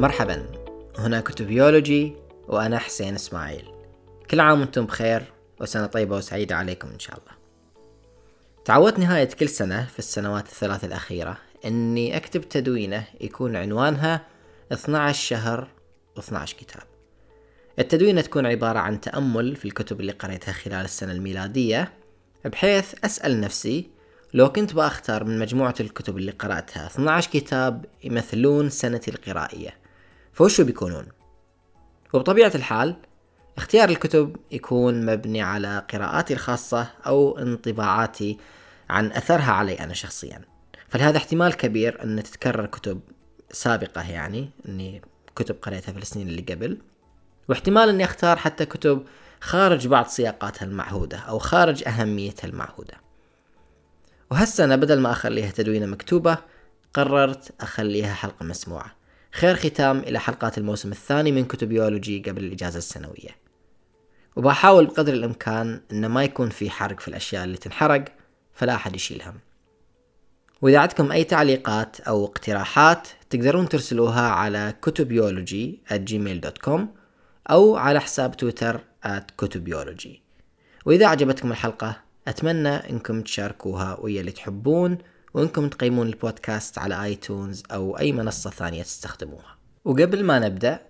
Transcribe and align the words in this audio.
مرحبا. 0.00 0.46
هنا 0.98 1.20
كتبيولوجي 1.20 2.16
وأنا 2.48 2.78
حسين 2.78 3.14
إسماعيل. 3.14 3.64
كل 4.30 4.40
عام 4.40 4.60
وأنتم 4.60 4.86
بخير 4.86 5.22
وسنة 5.60 5.86
طيبة 5.86 6.16
وسعيدة 6.16 6.56
عليكم 6.56 6.88
إن 6.88 6.98
شاء 6.98 7.18
الله. 7.18 7.32
تعودت 8.64 8.98
نهاية 8.98 9.24
كل 9.24 9.48
سنة 9.48 9.86
في 9.86 9.98
السنوات 9.98 10.46
الثلاث 10.46 10.84
الأخيرة 10.84 11.38
أني 11.64 12.16
أكتب 12.16 12.48
تدوينة 12.48 13.04
يكون 13.20 13.56
عنوانها 13.56 14.26
12 14.72 15.26
شهر 15.26 15.68
و12 16.18 16.44
كتاب. 16.44 16.82
التدوينة 17.78 18.20
تكون 18.20 18.46
عبارة 18.46 18.78
عن 18.78 19.00
تأمل 19.00 19.56
في 19.56 19.64
الكتب 19.64 20.00
اللي 20.00 20.12
قريتها 20.12 20.52
خلال 20.52 20.84
السنة 20.84 21.12
الميلادية 21.12 21.92
بحيث 22.44 22.94
أسأل 23.04 23.40
نفسي 23.40 23.90
لو 24.34 24.52
كنت 24.52 24.74
بأختار 24.74 25.24
من 25.24 25.38
مجموعة 25.38 25.74
الكتب 25.80 26.16
اللي 26.16 26.32
قرأتها 26.32 26.86
12 26.86 27.30
كتاب 27.30 27.84
يمثلون 28.04 28.70
سنتي 28.70 29.10
القرائية. 29.10 29.79
فوشو 30.32 30.64
بيكونون؟ 30.64 31.06
وبطبيعة 32.12 32.52
الحال 32.54 32.96
اختيار 33.56 33.88
الكتب 33.88 34.36
يكون 34.50 35.06
مبني 35.06 35.42
على 35.42 35.86
قراءاتي 35.92 36.34
الخاصة 36.34 36.86
أو 37.06 37.38
انطباعاتي 37.38 38.38
عن 38.90 39.12
أثرها 39.12 39.52
علي 39.52 39.80
أنا 39.80 39.94
شخصيا. 39.94 40.40
فلهذا 40.88 41.16
احتمال 41.16 41.56
كبير 41.56 42.02
أن 42.04 42.22
تتكرر 42.22 42.66
كتب 42.66 43.00
سابقة 43.52 44.10
يعني 44.10 44.50
أني 44.68 45.02
كتب 45.36 45.56
قريتها 45.62 45.92
في 45.92 45.98
السنين 45.98 46.28
اللي 46.28 46.42
قبل. 46.42 46.78
واحتمال 47.48 47.88
أني 47.88 48.04
أختار 48.04 48.36
حتى 48.36 48.66
كتب 48.66 49.04
خارج 49.40 49.86
بعض 49.86 50.06
سياقاتها 50.06 50.66
المعهودة 50.66 51.18
أو 51.18 51.38
خارج 51.38 51.88
أهميتها 51.88 52.48
المعهودة. 52.48 52.94
وهالسنة 54.30 54.76
بدل 54.76 55.00
ما 55.00 55.12
أخليها 55.12 55.50
تدوينة 55.50 55.86
مكتوبة 55.86 56.38
قررت 56.94 57.54
أخليها 57.60 58.14
حلقة 58.14 58.44
مسموعة. 58.44 58.99
خير 59.32 59.56
ختام 59.56 59.98
إلى 59.98 60.18
حلقات 60.18 60.58
الموسم 60.58 60.92
الثاني 60.92 61.32
من 61.32 61.44
كتبيولوجي 61.44 62.22
قبل 62.26 62.44
الإجازة 62.44 62.78
السنوية. 62.78 63.40
وبحاول 64.36 64.86
بقدر 64.86 65.12
الإمكان 65.12 65.80
أن 65.92 66.06
ما 66.06 66.24
يكون 66.24 66.50
في 66.50 66.70
حرق 66.70 67.00
في 67.00 67.08
الأشياء 67.08 67.44
اللي 67.44 67.56
تنحرق 67.56 68.04
فلا 68.54 68.74
أحد 68.74 68.96
يشيل 68.96 69.22
هم 69.22 69.34
وإذا 70.62 70.78
عندكم 70.78 71.12
أي 71.12 71.24
تعليقات 71.24 72.00
أو 72.00 72.24
اقتراحات 72.24 73.08
تقدرون 73.30 73.68
ترسلوها 73.68 74.28
على 74.28 74.74
كتبيولوجي 74.82 75.80
gmail.com 75.90 76.80
أو 77.50 77.76
على 77.76 78.00
حساب 78.00 78.36
تويتر 78.36 78.80
كتبيولوجي. 79.38 80.22
وإذا 80.86 81.06
عجبتكم 81.06 81.50
الحلقة 81.52 81.96
أتمنى 82.28 82.68
أنكم 82.68 83.22
تشاركوها 83.22 84.00
ويا 84.00 84.20
اللي 84.20 84.32
تحبون. 84.32 84.98
وأنكم 85.34 85.68
تقيمون 85.68 86.06
البودكاست 86.06 86.78
على 86.78 87.04
آيتونز 87.04 87.62
أو 87.72 87.98
أي 87.98 88.12
منصة 88.12 88.50
ثانية 88.50 88.82
تستخدموها. 88.82 89.56
وقبل 89.84 90.24
ما 90.24 90.38
نبدأ 90.38 90.80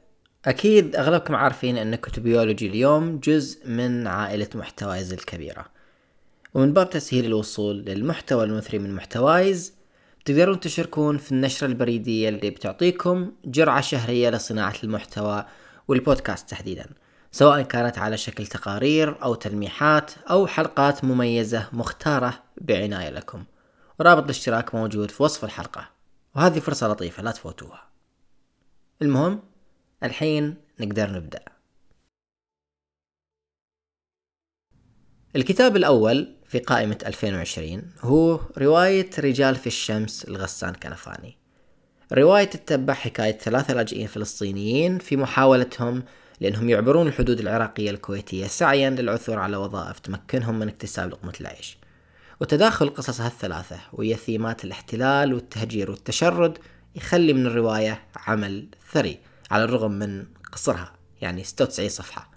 أكيد 0.44 0.96
أغلبكم 0.96 1.34
عارفين 1.34 1.76
أن 1.76 1.94
كتبيولوجي 1.94 2.66
اليوم 2.66 3.18
جزء 3.18 3.68
من 3.68 4.06
عائلة 4.06 4.48
محتوايز 4.54 5.12
الكبيرة. 5.12 5.66
ومن 6.54 6.72
باب 6.72 6.90
تسهيل 6.90 7.24
الوصول 7.24 7.76
للمحتوى 7.76 8.44
المثري 8.44 8.78
من 8.78 8.94
محتوايز 8.94 9.74
تقدرون 10.24 10.60
تشاركون 10.60 11.18
في 11.18 11.32
النشرة 11.32 11.66
البريدية 11.66 12.28
اللي 12.28 12.50
بتعطيكم 12.50 13.32
جرعة 13.44 13.80
شهرية 13.80 14.30
لصناعة 14.30 14.74
المحتوى 14.84 15.46
والبودكاست 15.88 16.50
تحديدا 16.50 16.86
سواء 17.32 17.62
كانت 17.62 17.98
على 17.98 18.16
شكل 18.16 18.46
تقارير 18.46 19.22
أو 19.22 19.34
تلميحات 19.34 20.10
أو 20.30 20.46
حلقات 20.46 21.04
مميزة 21.04 21.66
مختارة 21.72 22.42
بعناية 22.60 23.10
لكم. 23.10 23.44
ورابط 24.00 24.24
الاشتراك 24.24 24.74
موجود 24.74 25.10
في 25.10 25.22
وصف 25.22 25.44
الحلقة 25.44 25.90
وهذه 26.34 26.58
فرصة 26.58 26.88
لطيفة 26.88 27.22
لا 27.22 27.30
تفوتوها. 27.30 27.88
المهم 29.02 29.42
الحين 30.02 30.54
نقدر 30.80 31.12
نبدأ. 31.12 31.44
الكتاب 35.36 35.76
الأول 35.76 36.36
في 36.46 36.58
قائمة 36.58 36.98
2020 37.06 37.92
هو 38.00 38.40
رواية 38.58 39.10
رجال 39.18 39.56
في 39.56 39.66
الشمس 39.66 40.28
لغسان 40.28 40.74
كنفاني. 40.74 41.36
الرواية 42.12 42.44
تتبع 42.44 42.94
حكاية 42.94 43.38
ثلاثة 43.38 43.74
لاجئين 43.74 44.06
فلسطينيين 44.06 44.98
في 44.98 45.16
محاولتهم 45.16 46.02
لأنهم 46.40 46.68
يعبرون 46.68 47.06
الحدود 47.06 47.40
العراقية 47.40 47.90
الكويتية 47.90 48.46
سعيا 48.46 48.90
للعثور 48.90 49.38
على 49.38 49.56
وظائف 49.56 49.98
تمكنهم 49.98 50.58
من 50.58 50.68
اكتساب 50.68 51.10
لقمة 51.10 51.34
العيش. 51.40 51.80
وتداخل 52.40 52.88
قصص 52.88 53.20
هالثلاثة 53.20 53.76
ويا 53.92 54.16
ثيمات 54.16 54.64
الاحتلال 54.64 55.34
والتهجير 55.34 55.90
والتشرد 55.90 56.58
يخلي 56.94 57.32
من 57.32 57.46
الرواية 57.46 58.02
عمل 58.16 58.66
ثري 58.92 59.18
على 59.50 59.64
الرغم 59.64 59.90
من 59.90 60.24
قصرها 60.52 60.92
يعني 61.20 61.44
96 61.44 61.88
صفحة. 61.88 62.30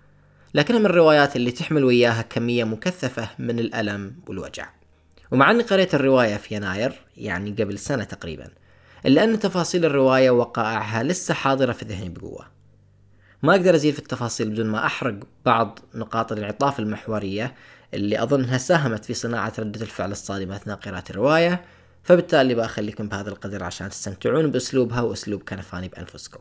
لكنها 0.54 0.80
من 0.80 0.86
الروايات 0.86 1.36
اللي 1.36 1.52
تحمل 1.52 1.84
وياها 1.84 2.22
كمية 2.22 2.64
مكثفة 2.64 3.30
من 3.40 3.60
الألم 3.60 4.16
والوجع. 4.28 4.70
ومع 5.32 5.52
أني 5.52 5.64
قريت 5.64 5.96
الرواية 5.96 6.38
في 6.38 6.56
يناير 6.56 6.94
يعني 7.18 7.52
قبل 7.52 7.80
سنة 7.80 8.04
تقريبا 8.04 8.48
إلا 9.06 9.24
أن 9.24 9.40
تفاصيل 9.40 9.86
الرواية 9.86 10.30
ووقائعها 10.32 11.04
لسه 11.04 11.34
حاضرة 11.34 11.72
في 11.72 11.86
ذهني 11.86 12.10
بقوة. 12.10 12.46
ما 13.44 13.56
أقدر 13.56 13.76
أزيد 13.76 13.94
في 13.94 14.00
التفاصيل 14.00 14.50
بدون 14.50 14.66
ما 14.66 14.86
أحرق 14.86 15.16
بعض 15.46 15.80
نقاط 15.96 16.32
الانعطاف 16.32 16.80
المحورية 16.80 17.56
اللي 17.94 18.24
أظنها 18.24 18.58
ساهمت 18.58 19.06
في 19.06 19.14
صناعة 19.14 19.54
ردة 19.60 19.82
الفعل 19.82 20.12
الصادمة 20.12 20.56
أثناء 20.56 20.78
قراءة 20.78 21.04
الرواية 21.10 21.66
فبالتالي 22.04 22.56
بخليكم 22.56 23.08
بهذا 23.08 23.30
القدر 23.30 23.64
عشان 23.64 23.90
تستمتعون 23.90 24.52
بأسلوبها 24.52 25.02
وأسلوب 25.02 25.44
كنفاني 25.44 25.88
بأنفسكم. 25.88 26.40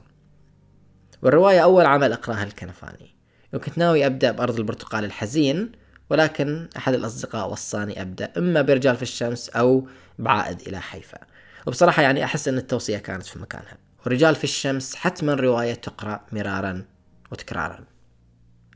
والرواية 1.22 1.60
أول 1.60 1.86
عمل 1.86 2.12
أقرأها 2.12 2.44
الكنفاني. 2.44 3.14
وكنت 3.54 3.78
ناوي 3.78 4.06
أبدأ 4.06 4.30
بأرض 4.30 4.58
البرتقال 4.58 5.04
الحزين 5.04 5.72
ولكن 6.10 6.68
أحد 6.76 6.94
الأصدقاء 6.94 7.50
وصاني 7.50 8.02
أبدأ 8.02 8.32
إما 8.36 8.62
برجال 8.62 8.96
في 8.96 9.02
الشمس 9.02 9.48
أو 9.48 9.88
بعائد 10.18 10.60
إلى 10.60 10.80
حيفا. 10.80 11.18
وبصراحة 11.66 12.02
يعني 12.02 12.24
أحس 12.24 12.48
أن 12.48 12.58
التوصية 12.58 12.98
كانت 12.98 13.26
في 13.26 13.38
مكانها. 13.38 13.78
ورجال 14.06 14.34
في 14.34 14.44
الشمس 14.44 14.94
حتما 14.94 15.34
رواية 15.34 15.74
تقرأ 15.74 16.20
مرارا 16.32 16.84
وتكرارا. 17.32 17.91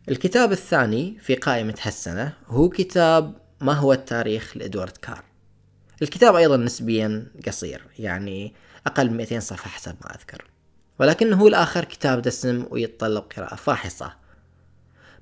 الكتاب 0.09 0.53
الثاني 0.53 1.19
في 1.21 1.35
قائمة 1.35 1.75
هالسنة 1.83 2.33
هو 2.47 2.69
كتاب 2.69 3.35
ما 3.61 3.73
هو 3.73 3.93
التاريخ 3.93 4.57
لإدوارد 4.57 4.97
كار. 4.97 5.25
الكتاب 6.03 6.35
أيضا 6.35 6.57
نسبيا 6.57 7.27
قصير 7.47 7.83
يعني 7.99 8.55
أقل 8.87 9.11
من 9.11 9.17
200 9.17 9.41
صفحة 9.41 9.71
حسب 9.71 9.95
ما 10.05 10.15
أذكر. 10.15 10.45
ولكنه 10.99 11.47
الآخر 11.47 11.85
كتاب 11.85 12.23
دسم 12.23 12.67
ويتطلب 12.71 13.25
قراءة 13.37 13.55
فاحصة. 13.55 14.13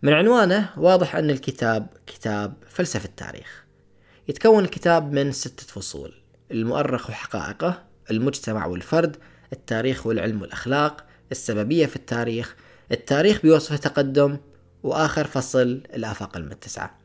من 0.02 0.12
عنوانه 0.12 0.68
واضح 0.76 1.16
أن 1.16 1.30
الكتاب 1.30 1.86
كتاب 2.06 2.54
فلسفة 2.68 3.04
التاريخ. 3.04 3.64
يتكون 4.28 4.64
الكتاب 4.64 5.12
من 5.12 5.32
ستة 5.32 5.66
فصول 5.66 6.12
المؤرخ 6.50 7.10
وحقائقه 7.10 7.82
المجتمع 8.10 8.66
والفرد 8.66 9.16
التاريخ 9.52 10.06
والعلم 10.06 10.42
والأخلاق 10.42 11.04
السببية 11.32 11.86
في 11.86 11.96
التاريخ 11.96 12.56
التاريخ 12.92 13.42
بوصف 13.42 13.78
تقدم 13.78 14.38
وآخر 14.84 15.26
فصل 15.26 15.82
الآفاق 15.94 16.36
المتسعة. 16.36 16.98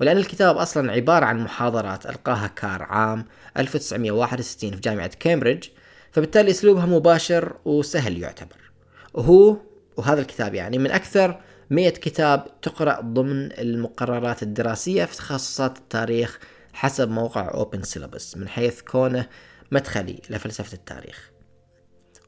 ولأن 0.00 0.16
الكتاب 0.16 0.56
أصلا 0.56 0.92
عبارة 0.92 1.24
عن 1.24 1.40
محاضرات 1.40 2.06
ألقاها 2.06 2.46
كار 2.46 2.82
عام 2.82 3.24
1961 3.56 4.70
في 4.70 4.80
جامعة 4.80 5.10
كامبريدج 5.20 5.68
فبالتالي 6.12 6.50
أسلوبها 6.50 6.86
مباشر 6.86 7.56
وسهل 7.64 8.18
يعتبر. 8.18 8.70
وهو 9.14 9.56
وهذا 9.96 10.20
الكتاب 10.20 10.54
يعني 10.54 10.78
من 10.78 10.90
أكثر 10.90 11.40
100 11.70 11.90
كتاب 11.90 12.60
تقرأ 12.62 13.00
ضمن 13.00 13.52
المقررات 13.52 14.42
الدراسية 14.42 15.04
في 15.04 15.16
تخصصات 15.16 15.78
التاريخ 15.78 16.38
حسب 16.72 17.10
موقع 17.10 17.64
Open 17.64 17.78
Syllabus 17.78 18.36
من 18.36 18.48
حيث 18.48 18.80
كونه 18.80 19.26
مدخلي 19.72 20.22
لفلسفة 20.30 20.74
التاريخ. 20.74 21.30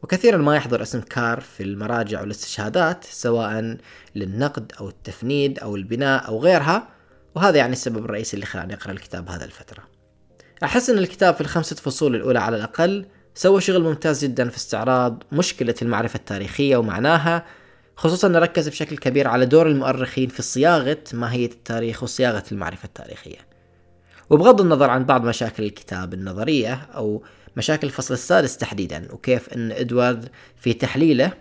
وكثيرا 0.02 0.36
ما 0.36 0.56
يحضر 0.56 0.82
اسم 0.82 1.00
كار 1.00 1.40
في 1.40 1.62
المراجع 1.62 2.20
والاستشهادات 2.20 3.04
سواء 3.04 3.76
للنقد 4.14 4.72
أو 4.80 4.88
التفنيد 4.88 5.58
أو 5.58 5.76
البناء 5.76 6.28
أو 6.28 6.38
غيرها 6.38 6.88
وهذا 7.34 7.56
يعني 7.56 7.72
السبب 7.72 8.04
الرئيسي 8.04 8.34
اللي 8.34 8.46
خلاني 8.46 8.74
أقرأ 8.74 8.92
الكتاب 8.92 9.28
هذا 9.28 9.44
الفترة. 9.44 9.82
أحس 10.64 10.90
أن 10.90 10.98
الكتاب 10.98 11.34
في 11.34 11.40
الخمسة 11.40 11.76
فصول 11.76 12.14
الأولى 12.14 12.38
على 12.38 12.56
الأقل 12.56 13.06
سوى 13.34 13.60
شغل 13.60 13.82
ممتاز 13.82 14.24
جدا 14.24 14.48
في 14.48 14.56
استعراض 14.56 15.22
مشكلة 15.32 15.74
المعرفة 15.82 16.16
التاريخية 16.16 16.76
ومعناها 16.76 17.46
خصوصا 17.96 18.28
أنه 18.28 18.38
ركز 18.38 18.68
بشكل 18.68 18.96
كبير 18.96 19.28
على 19.28 19.46
دور 19.46 19.66
المؤرخين 19.66 20.28
في 20.28 20.42
صياغة 20.42 20.98
ماهية 21.12 21.50
التاريخ 21.50 22.02
وصياغة 22.02 22.44
المعرفة 22.52 22.86
التاريخية. 22.86 23.50
وبغض 24.30 24.60
النظر 24.60 24.90
عن 24.90 25.04
بعض 25.04 25.24
مشاكل 25.24 25.62
الكتاب 25.62 26.14
النظرية 26.14 26.74
أو 26.94 27.22
مشاكل 27.60 27.86
الفصل 27.86 28.14
السادس 28.14 28.56
تحديدا 28.56 29.12
وكيف 29.12 29.48
أن 29.48 29.72
إدوارد 29.72 30.28
في 30.56 30.72
تحليله 30.72 31.32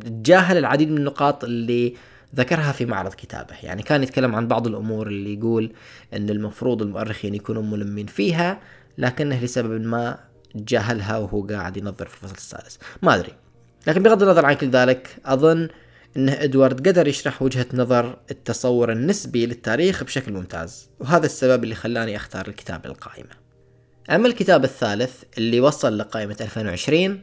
تجاهل 0.00 0.56
العديد 0.56 0.90
من 0.90 0.98
النقاط 0.98 1.44
اللي 1.44 1.94
ذكرها 2.34 2.72
في 2.72 2.84
معرض 2.86 3.14
كتابه. 3.14 3.54
يعني 3.62 3.82
كان 3.82 4.02
يتكلم 4.02 4.34
عن 4.34 4.48
بعض 4.48 4.66
الأمور 4.66 5.06
اللي 5.06 5.34
يقول 5.34 5.72
أن 6.14 6.30
المفروض 6.30 6.82
المؤرخين 6.82 7.34
يكونوا 7.34 7.62
ملمين 7.62 8.06
فيها 8.06 8.60
لكنه 8.98 9.44
لسبب 9.44 9.80
ما 9.80 10.18
تجاهلها 10.54 11.18
وهو 11.18 11.46
قاعد 11.46 11.76
ينظر 11.76 12.06
في 12.06 12.14
الفصل 12.14 12.36
السادس. 12.36 12.78
ما 13.02 13.14
أدري. 13.14 13.32
لكن 13.86 14.02
بغض 14.02 14.22
النظر 14.22 14.46
عن 14.46 14.54
كل 14.54 14.70
ذلك 14.70 15.16
أظن 15.24 15.68
أن 16.16 16.28
إدوارد 16.28 16.88
قدر 16.88 17.08
يشرح 17.08 17.42
وجهة 17.42 17.66
نظر 17.74 18.18
التصور 18.30 18.92
النسبي 18.92 19.46
للتاريخ 19.46 20.04
بشكل 20.04 20.32
ممتاز 20.32 20.88
وهذا 21.00 21.26
السبب 21.26 21.64
اللي 21.64 21.74
خلاني 21.74 22.16
أختار 22.16 22.48
الكتاب 22.48 22.86
للقائمة 22.86 23.43
أما 24.10 24.28
الكتاب 24.28 24.64
الثالث 24.64 25.22
اللي 25.38 25.60
وصل 25.60 25.98
لقائمة 25.98 26.36
2020 26.40 27.20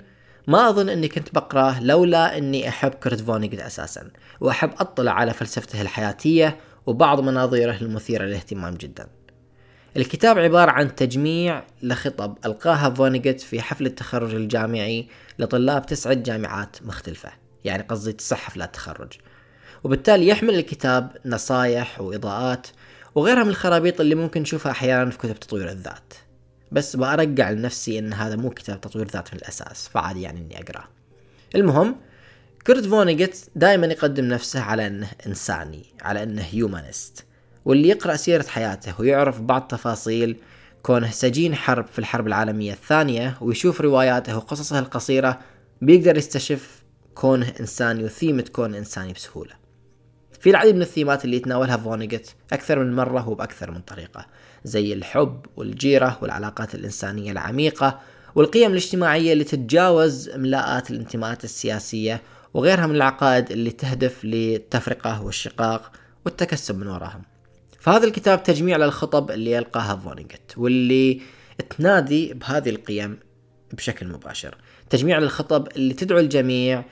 ما 0.48 0.70
أظن 0.70 0.90
أني 0.90 1.08
كنت 1.08 1.36
بقرأه 1.36 1.84
لولا 1.84 2.38
أني 2.38 2.70
أحب 2.70 2.92
كرت 2.92 3.22
فونيجت 3.22 3.60
أساسا 3.60 4.12
وأحب 4.40 4.72
أطلع 4.80 5.12
على 5.12 5.34
فلسفته 5.34 5.82
الحياتية 5.82 6.58
وبعض 6.86 7.20
مناظيره 7.20 7.78
المثيرة 7.82 8.24
للاهتمام 8.24 8.74
جدا. 8.74 9.08
الكتاب 9.98 10.40
عبارة 10.40 10.72
عن 10.72 10.96
تجميع 10.96 11.64
لخطب 11.84 12.38
ألقاها 12.46 12.90
فونيجت 12.90 13.42
في 13.42 13.62
حفل 13.62 13.86
التخرج 13.86 14.36
الجامعي 14.36 15.08
لطلاب 15.40 15.86
تسعة 15.86 16.14
جامعات 16.14 16.78
مختلفة 16.82 17.30
يعني 17.64 17.84
قصدي 17.84 18.14
تسع 18.14 18.36
حفلات 18.36 18.74
تخرج. 18.74 19.14
وبالتالي 19.84 20.28
يحمل 20.28 20.56
الكتاب 20.56 21.18
نصايح 21.26 22.02
وإضاءات 22.02 22.68
وغيرها 23.16 23.44
من 23.44 23.50
الخرابيط 23.50 24.02
اللي 24.02 24.16
ممكن 24.16 24.42
نشوفها 24.42 24.72
أحيانا 24.72 25.10
في 25.10 25.18
كتب 25.18 25.40
تطوير 25.40 25.70
الذات. 25.70 26.14
بس 26.72 26.96
بأرجع 26.96 27.50
لنفسي 27.50 28.00
إن 28.00 28.14
هذا 28.14 28.36
مو 28.36 28.50
كتاب 28.50 28.82
تطوير 28.82 29.08
ذات 29.08 29.34
من 29.34 29.40
الأساس 29.40 29.88
فعادي 29.88 30.22
يعني 30.22 30.40
إني 30.40 30.62
اقراه 30.62 30.88
المهم 31.56 31.96
كرت 32.68 32.86
فونيجت 32.86 33.50
دائما 33.56 33.88
يقدم 33.88 34.26
نفسه 34.26 34.62
على 34.62 34.88
إنه 34.88 35.08
إنساني 35.28 35.86
على 36.02 36.24
إنه 36.24 36.42
هيومانست 36.42 37.26
واللي 37.66 37.88
يقرأ 37.88 38.16
سيرة 38.16 38.46
حياته 38.48 38.94
ويعرف 39.00 39.42
بعض 39.42 39.68
تفاصيل 39.68 40.38
كونه 40.84 41.12
سجين 41.12 41.56
حرب 41.56 41.88
في 41.88 42.00
الحرب 42.00 42.28
العالمية 42.28 42.74
الثانية 42.74 43.38
ويشوف 43.42 43.82
رواياته 43.82 44.38
وقصصه 44.38 44.80
القصيرة 44.80 45.40
بيقدر 45.82 46.18
يستشف 46.18 46.84
كونه 47.16 47.54
إنساني 47.60 48.04
وثيمة 48.04 48.46
كونه 48.52 48.78
إنساني 48.78 49.14
بسهولة. 49.14 49.54
في 50.40 50.50
العديد 50.50 50.76
من 50.76 50.82
الثيمات 50.82 51.26
اللي 51.26 51.38
يتناولها 51.38 51.78
فونيجت 51.78 52.36
أكثر 52.54 52.80
من 52.80 52.96
مرة 52.96 53.30
وبأكثر 53.30 53.72
من 53.72 53.82
طريقة. 53.82 54.26
زي 54.64 54.94
الحب 54.94 55.46
والجيرة 55.58 56.18
والعلاقات 56.22 56.76
الإنسانية 56.76 57.32
العميقة 57.32 58.00
والقيم 58.36 58.72
الاجتماعية 58.72 59.34
اللي 59.34 59.44
تتجاوز 59.44 60.30
املاءات 60.30 60.92
الانتماءات 60.92 61.44
السياسية 61.44 62.22
وغيرها 62.54 62.88
من 62.88 62.96
العقائد 62.96 63.52
اللي 63.52 63.72
تهدف 63.72 64.26
للتفرقة 64.26 65.24
والشقاق 65.24 65.92
والتكسب 66.26 66.80
من 66.80 66.88
وراهم. 66.88 67.22
فهذا 67.80 68.06
الكتاب 68.06 68.44
تجميع 68.44 68.78
للخطب 68.78 69.32
اللي 69.32 69.52
يلقاها 69.52 69.96
فونيجت 69.96 70.58
واللي 70.58 71.22
تنادي 71.78 72.34
بهذه 72.34 72.70
القيم 72.70 73.18
بشكل 73.74 74.08
مباشر. 74.08 74.58
تجميع 74.90 75.20
للخطب 75.20 75.68
اللي 75.76 75.94
تدعو 75.94 76.20
الجميع 76.20 76.84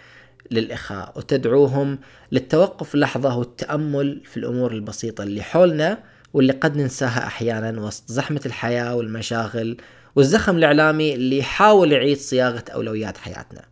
للإخاء 0.52 1.14
وتدعوهم 1.16 2.00
للتوقف 2.32 2.96
لحظة 2.96 3.38
والتأمل 3.38 4.22
في 4.26 4.38
الأمور 4.38 4.72
البسيطة 4.72 5.24
اللي 5.24 5.42
حولنا 5.42 6.04
واللي 6.34 6.54
قد 6.54 6.78
ننساها 6.78 7.28
أحيانا 7.28 7.82
وسط 7.82 8.04
زحمة 8.08 8.42
الحياة 8.46 8.96
والمشاغل 8.96 9.78
والزخم 10.16 10.58
الإعلامي 10.58 11.14
اللي 11.14 11.38
يحاول 11.38 11.92
يعيد 11.92 12.18
صياغة 12.18 12.64
أولويات 12.74 13.18
حياتنا. 13.18 13.66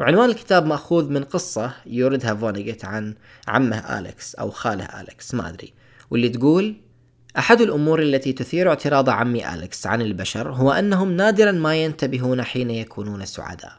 وعنوان 0.00 0.30
الكتاب 0.30 0.66
مأخوذ 0.66 1.10
من 1.10 1.24
قصة 1.24 1.72
يوردها 1.86 2.34
فونيجيت 2.34 2.84
عن 2.84 3.14
عمه 3.48 3.98
أليكس 3.98 4.34
أو 4.34 4.50
خاله 4.50 4.84
أليكس 4.84 5.34
ما 5.34 5.48
أدري. 5.48 5.72
واللي 6.10 6.28
تقول 6.28 6.76
أحد 7.38 7.60
الأمور 7.60 8.02
التي 8.02 8.32
تثير 8.32 8.68
اعتراض 8.68 9.10
عمي 9.10 9.54
أليكس 9.54 9.86
عن 9.86 10.02
البشر 10.02 10.52
هو 10.52 10.72
أنهم 10.72 11.12
نادرا 11.12 11.52
ما 11.52 11.76
ينتبهون 11.76 12.42
حين 12.42 12.70
يكونون 12.70 13.24
سعداء. 13.24 13.72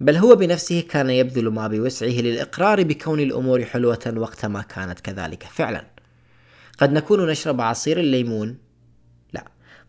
بل 0.00 0.16
هو 0.16 0.36
بنفسه 0.36 0.80
كان 0.80 1.10
يبذل 1.10 1.48
ما 1.48 1.68
بوسعه 1.68 2.08
للإقرار 2.08 2.82
بكون 2.82 3.20
الأمور 3.20 3.64
حلوة 3.64 4.14
وقت 4.16 4.46
ما 4.46 4.62
كانت 4.62 5.00
كذلك 5.00 5.42
فعلا. 5.42 5.91
قد 6.82 6.92
نكون 6.92 7.26
نشرب 7.26 7.60
عصير 7.60 8.00
الليمون. 8.00 8.58
لا 9.32 9.44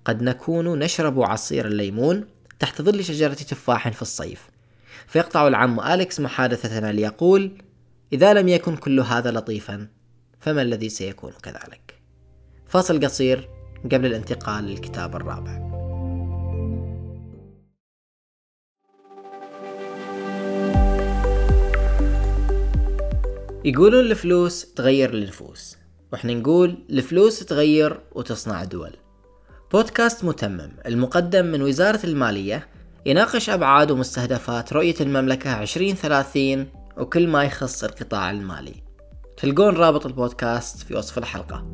قد 0.06 0.22
نكون 0.24 0.80
نشرب 0.80 1.22
عصير 1.22 1.68
الليمون 1.68 2.26
تحت 2.60 2.82
ظل 2.82 3.04
شجرة 3.04 3.34
تفاح 3.34 3.90
في 3.90 4.02
الصيف. 4.02 4.50
فيقطع 5.08 5.48
العم 5.48 5.80
أليكس 5.80 6.20
محادثتنا 6.20 6.92
ليقول 6.92 7.52
إذا 8.14 8.34
لم 8.34 8.48
يكن 8.48 8.76
كل 8.76 9.00
هذا 9.00 9.32
لطيفا 9.32 9.88
فما 10.40 10.62
الذي 10.62 10.90
سيكون 10.90 11.32
كذلك؟ 11.44 12.00
فاصل 12.68 13.06
قصير 13.06 13.50
قبل 13.86 14.06
الانتقال 14.06 14.64
للكتاب 14.64 15.16
الرابع. 15.16 15.74
يقولون 23.66 24.06
الفلوس 24.06 24.74
تغير 24.74 25.14
النفوس 25.14 25.83
وإحنا 26.14 26.34
نقول 26.34 26.78
الفلوس 26.90 27.40
تغير 27.40 28.00
وتصنع 28.12 28.64
دول. 28.64 28.92
بودكاست 29.72 30.24
متمم 30.24 30.72
المقدم 30.86 31.46
من 31.46 31.62
وزارة 31.62 32.00
المالية 32.04 32.68
يناقش 33.06 33.50
أبعاد 33.50 33.92
ومستهدفات 33.92 34.74
رؤية 34.74 34.96
المملكة 35.02 35.62
2030 35.62 36.68
وكل 36.98 37.28
ما 37.28 37.44
يخص 37.44 37.84
القطاع 37.84 38.32
المالي. 38.32 38.74
تلقون 39.38 39.76
رابط 39.76 40.06
البودكاست 40.06 40.78
في 40.78 40.96
وصف 40.96 41.18
الحلقة. 41.18 41.72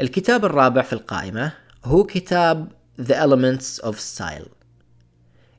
الكتاب 0.00 0.44
الرابع 0.44 0.82
في 0.82 0.92
القائمة 0.92 1.52
هو 1.84 2.04
كتاب 2.04 2.68
The 3.02 3.14
Elements 3.14 3.84
of 3.84 3.94
Style. 3.94 4.63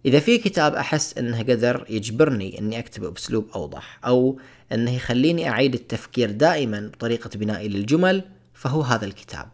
إذا 0.06 0.19
في 0.19 0.38
كتاب 0.38 0.75
أحس 0.75 1.18
أنه 1.18 1.40
قدر 1.40 1.86
يجبرني 1.90 2.60
أني 2.60 2.80
أكتب 2.80 3.06
بأسلوب 3.06 3.48
أوضح 3.56 4.00
أو 4.06 4.40
أنه 4.72 4.96
يخليني 4.96 5.50
أعيد 5.50 5.74
التفكير 5.74 6.31
دائما 6.31 6.88
بطريقة 6.94 7.30
بنائي 7.36 7.68
للجمل 7.68 8.24
فهو 8.54 8.81
هذا 8.81 9.06
الكتاب. 9.06 9.48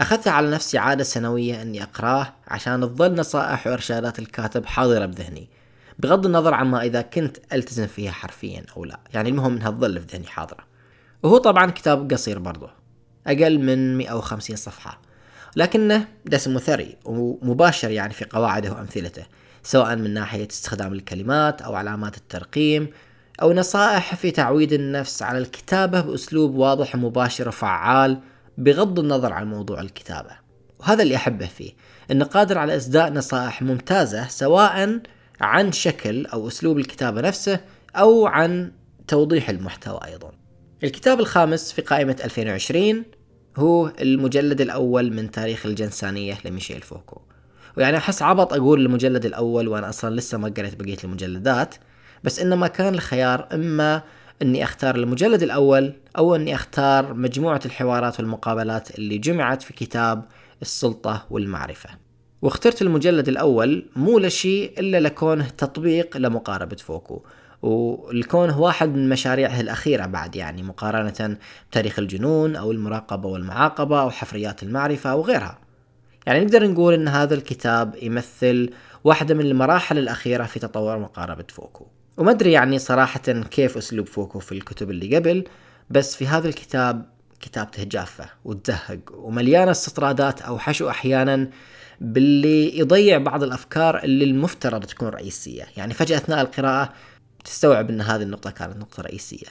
أخذت 0.00 0.28
على 0.28 0.50
نفسي 0.50 0.78
عادة 0.78 1.04
سنوية 1.04 1.62
أني 1.62 1.82
أقرأه 1.82 2.34
عشان 2.48 2.80
تظل 2.80 3.14
نصائح 3.14 3.66
وإرشادات 3.66 4.18
الكاتب 4.18 4.66
حاضرة 4.66 5.06
بذهني 5.06 5.48
بغض 5.98 6.26
النظر 6.26 6.54
عما 6.54 6.82
إذا 6.82 7.02
كنت 7.02 7.36
ألتزم 7.52 7.86
فيها 7.86 8.12
حرفيا 8.12 8.64
أو 8.76 8.84
لا. 8.84 9.00
يعني 9.14 9.28
المهم 9.28 9.56
أنها 9.56 9.70
تظل 9.70 10.00
في 10.00 10.06
ذهني 10.16 10.26
حاضرة. 10.26 10.64
وهو 11.22 11.38
طبعا 11.38 11.70
كتاب 11.70 12.12
قصير 12.12 12.38
برضه 12.38 12.70
أقل 13.26 13.58
من 13.58 13.96
150 13.96 14.56
صفحة. 14.56 15.00
لكنه 15.56 16.08
دسم 16.26 16.58
ثري 16.58 16.96
ومباشر 17.04 17.90
يعني 17.90 18.12
في 18.12 18.24
قواعده 18.24 18.72
وأمثلته 18.72 19.22
سواء 19.62 19.96
من 19.96 20.14
ناحية 20.14 20.48
استخدام 20.50 20.92
الكلمات 20.92 21.62
أو 21.62 21.74
علامات 21.74 22.16
الترقيم 22.16 22.88
أو 23.42 23.52
نصائح 23.52 24.14
في 24.14 24.30
تعويد 24.30 24.72
النفس 24.72 25.22
على 25.22 25.38
الكتابة 25.38 26.00
بأسلوب 26.00 26.54
واضح 26.54 26.94
ومباشر 26.94 27.48
وفعال 27.48 28.18
بغض 28.58 28.98
النظر 28.98 29.32
عن 29.32 29.50
موضوع 29.50 29.80
الكتابة. 29.80 30.30
وهذا 30.78 31.02
اللي 31.02 31.16
أحبه 31.16 31.46
فيه 31.46 31.72
أنه 32.10 32.24
قادر 32.24 32.58
على 32.58 32.76
إصداء 32.76 33.12
نصائح 33.12 33.62
ممتازة 33.62 34.28
سواء 34.28 35.00
عن 35.40 35.72
شكل 35.72 36.26
أو 36.26 36.48
أسلوب 36.48 36.78
الكتابة 36.78 37.20
نفسه 37.20 37.60
أو 37.96 38.26
عن 38.26 38.72
توضيح 39.08 39.50
المحتوى 39.50 40.00
أيضا. 40.04 40.32
الكتاب 40.84 41.20
الخامس 41.20 41.72
في 41.72 41.82
قائمة 41.82 42.16
2020 42.24 43.04
هو 43.56 43.92
المجلد 44.00 44.60
الأول 44.60 45.12
من 45.12 45.30
تاريخ 45.30 45.66
الجنسانية 45.66 46.38
لميشيل 46.44 46.82
فوكو. 46.82 47.20
ويعني 47.76 47.96
أحس 47.96 48.22
عبط 48.22 48.52
أقول 48.52 48.80
المجلد 48.80 49.24
الأول 49.24 49.68
وأنا 49.68 49.88
أصلا 49.88 50.16
لسه 50.16 50.38
ما 50.38 50.48
قريت 50.56 50.82
بقية 50.82 50.96
المجلدات 51.04 51.74
بس 52.24 52.40
إنما 52.40 52.66
كان 52.66 52.94
الخيار 52.94 53.48
إما 53.52 54.02
إني 54.42 54.64
أختار 54.64 54.96
المجلد 54.96 55.42
الأول 55.42 55.92
أو 56.18 56.34
إني 56.34 56.54
أختار 56.54 57.14
مجموعة 57.14 57.60
الحوارات 57.66 58.20
والمقابلات 58.20 58.98
اللي 58.98 59.18
جمعت 59.18 59.62
في 59.62 59.72
كتاب 59.72 60.24
السلطة 60.62 61.26
والمعرفة. 61.30 61.90
واخترت 62.42 62.82
المجلد 62.82 63.28
الأول 63.28 63.86
مو 63.96 64.18
لشيء 64.18 64.80
إلا 64.80 65.00
لكونه 65.00 65.48
تطبيق 65.48 66.16
لمقاربة 66.16 66.76
فوكو. 66.76 67.22
والكون 67.62 68.50
هو 68.50 68.66
واحد 68.66 68.88
من 68.88 69.08
مشاريعه 69.08 69.60
الأخيرة 69.60 70.06
بعد 70.06 70.36
يعني 70.36 70.62
مقارنة 70.62 71.36
بتاريخ 71.70 71.98
الجنون 71.98 72.56
أو 72.56 72.72
المراقبة 72.72 73.28
والمعاقبة 73.28 74.00
أو 74.00 74.10
حفريات 74.10 74.62
المعرفة 74.62 75.14
وغيرها 75.14 75.58
يعني 76.26 76.44
نقدر 76.44 76.66
نقول 76.66 76.94
أن 76.94 77.08
هذا 77.08 77.34
الكتاب 77.34 77.94
يمثل 78.02 78.70
واحدة 79.04 79.34
من 79.34 79.46
المراحل 79.46 79.98
الأخيرة 79.98 80.44
في 80.44 80.58
تطور 80.58 80.98
مقاربة 80.98 81.44
فوكو. 81.48 81.86
وما 82.16 82.30
أدري 82.30 82.52
يعني 82.52 82.78
صراحة 82.78 83.20
كيف 83.50 83.76
أسلوب 83.76 84.06
فوكو 84.06 84.38
في 84.38 84.52
الكتب 84.52 84.90
اللي 84.90 85.16
قبل 85.16 85.44
بس 85.90 86.16
في 86.16 86.26
هذا 86.26 86.48
الكتاب 86.48 87.06
كتابته 87.40 87.84
جافة 87.84 88.24
وتزهق 88.44 88.98
ومليانة 89.14 89.70
استطرادات 89.70 90.42
أو 90.42 90.58
حشو 90.58 90.88
أحيانا 90.88 91.50
باللي 92.00 92.78
يضيع 92.78 93.18
بعض 93.18 93.42
الأفكار 93.42 94.04
اللي 94.04 94.24
المفترض 94.24 94.84
تكون 94.84 95.08
رئيسية. 95.08 95.64
يعني 95.76 95.94
فجأة 95.94 96.16
أثناء 96.16 96.40
القراءة 96.40 96.92
تستوعب 97.44 97.90
إن 97.90 98.00
هذه 98.00 98.22
النقطة 98.22 98.50
كانت 98.50 98.76
نقطة 98.76 99.02
رئيسية. 99.02 99.48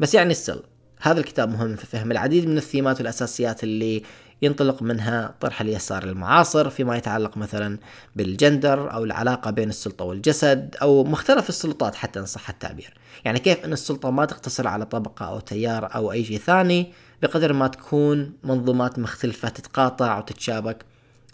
بس 0.00 0.14
يعني 0.14 0.30
السل 0.30 0.62
هذا 1.00 1.20
الكتاب 1.20 1.48
مهم 1.48 1.76
في 1.76 1.86
فهم 1.86 2.12
العديد 2.12 2.48
من 2.48 2.56
الثيمات 2.56 2.98
والأساسيات 2.98 3.64
اللي 3.64 4.02
ينطلق 4.42 4.82
منها 4.82 5.34
طرح 5.40 5.60
اليسار 5.60 6.04
المعاصر 6.04 6.70
فيما 6.70 6.96
يتعلق 6.96 7.36
مثلا 7.36 7.78
بالجندر 8.16 8.92
أو 8.92 9.04
العلاقة 9.04 9.50
بين 9.50 9.68
السلطة 9.68 10.04
والجسد 10.04 10.76
أو 10.82 11.04
مختلف 11.04 11.48
السلطات 11.48 11.94
حتى 11.94 12.20
إن 12.20 12.26
صح 12.26 12.48
التعبير. 12.48 12.94
يعني 13.24 13.38
كيف 13.38 13.64
أن 13.64 13.72
السلطة 13.72 14.10
ما 14.10 14.24
تقتصر 14.24 14.68
على 14.68 14.86
طبقة 14.86 15.26
أو 15.26 15.40
تيار 15.40 15.94
أو 15.94 16.12
أي 16.12 16.24
شيء 16.24 16.38
ثاني 16.38 16.92
بقدر 17.22 17.52
ما 17.52 17.68
تكون 17.68 18.32
منظومات 18.44 18.98
مختلفة 18.98 19.48
تتقاطع 19.48 20.18
وتتشابك 20.18 20.84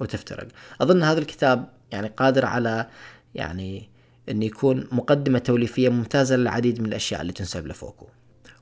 وتفترق. 0.01 0.49
أظن 0.81 1.03
هذا 1.03 1.19
الكتاب 1.19 1.69
يعني 1.93 2.09
قادر 2.09 2.47
على 2.47 2.87
يعني 3.35 3.91
أن 4.31 4.43
يكون 4.43 4.89
مقدمة 4.93 5.39
توليفية 5.39 5.89
ممتازة 5.89 6.37
للعديد 6.37 6.81
من 6.81 6.87
الأشياء 6.87 7.21
اللي 7.21 7.33
تنسب 7.33 7.67
لفوكو 7.67 8.07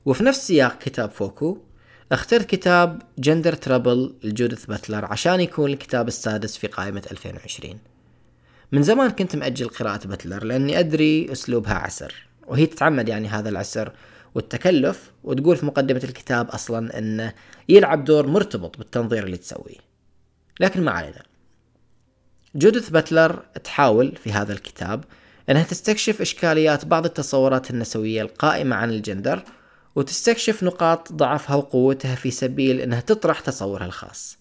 وفي 0.05 0.23
نفس 0.23 0.47
سياق 0.47 0.77
كتاب 0.77 1.11
فوكو 1.11 1.57
اخترت 2.11 2.45
كتاب 2.45 3.01
Gender 3.17 3.53
Trouble 3.53 4.13
لجودث 4.23 4.65
باتلر 4.65 5.05
عشان 5.05 5.41
يكون 5.41 5.71
الكتاب 5.71 6.07
السادس 6.07 6.57
في 6.57 6.67
قائمة 6.67 7.03
2020 7.11 7.79
من 8.71 8.83
زمان 8.83 9.09
كنت 9.09 9.35
مأجل 9.35 9.67
قراءة 9.67 10.07
باتلر 10.07 10.43
لأني 10.43 10.79
أدري 10.79 11.31
أسلوبها 11.31 11.73
عسر 11.73 12.13
وهي 12.47 12.65
تتعمد 12.65 13.09
يعني 13.09 13.27
هذا 13.27 13.49
العسر 13.49 13.91
والتكلف 14.35 15.11
وتقول 15.23 15.57
في 15.57 15.65
مقدمة 15.65 16.01
الكتاب 16.03 16.49
أصلا 16.49 16.97
أنه 16.97 17.33
يلعب 17.69 18.03
دور 18.03 18.27
مرتبط 18.27 18.77
بالتنظير 18.77 19.23
اللي 19.23 19.37
تسويه. 19.37 19.77
لكن 20.59 20.83
ما 20.83 20.91
علينا. 20.91 21.23
جودث 22.55 22.89
باتلر 22.89 23.43
تحاول 23.63 24.15
في 24.15 24.31
هذا 24.31 24.53
الكتاب 24.53 25.03
أنها 25.49 25.63
تستكشف 25.63 26.21
إشكاليات 26.21 26.85
بعض 26.85 27.05
التصورات 27.05 27.71
النسوية 27.71 28.21
القائمة 28.21 28.75
عن 28.75 28.89
الجندر 28.89 29.43
وتستكشف 29.95 30.63
نقاط 30.63 31.13
ضعفها 31.13 31.55
وقوتها 31.55 32.15
في 32.15 32.31
سبيل 32.31 32.79
أنها 32.81 32.99
تطرح 32.99 33.39
تصورها 33.39 33.85
الخاص. 33.85 34.37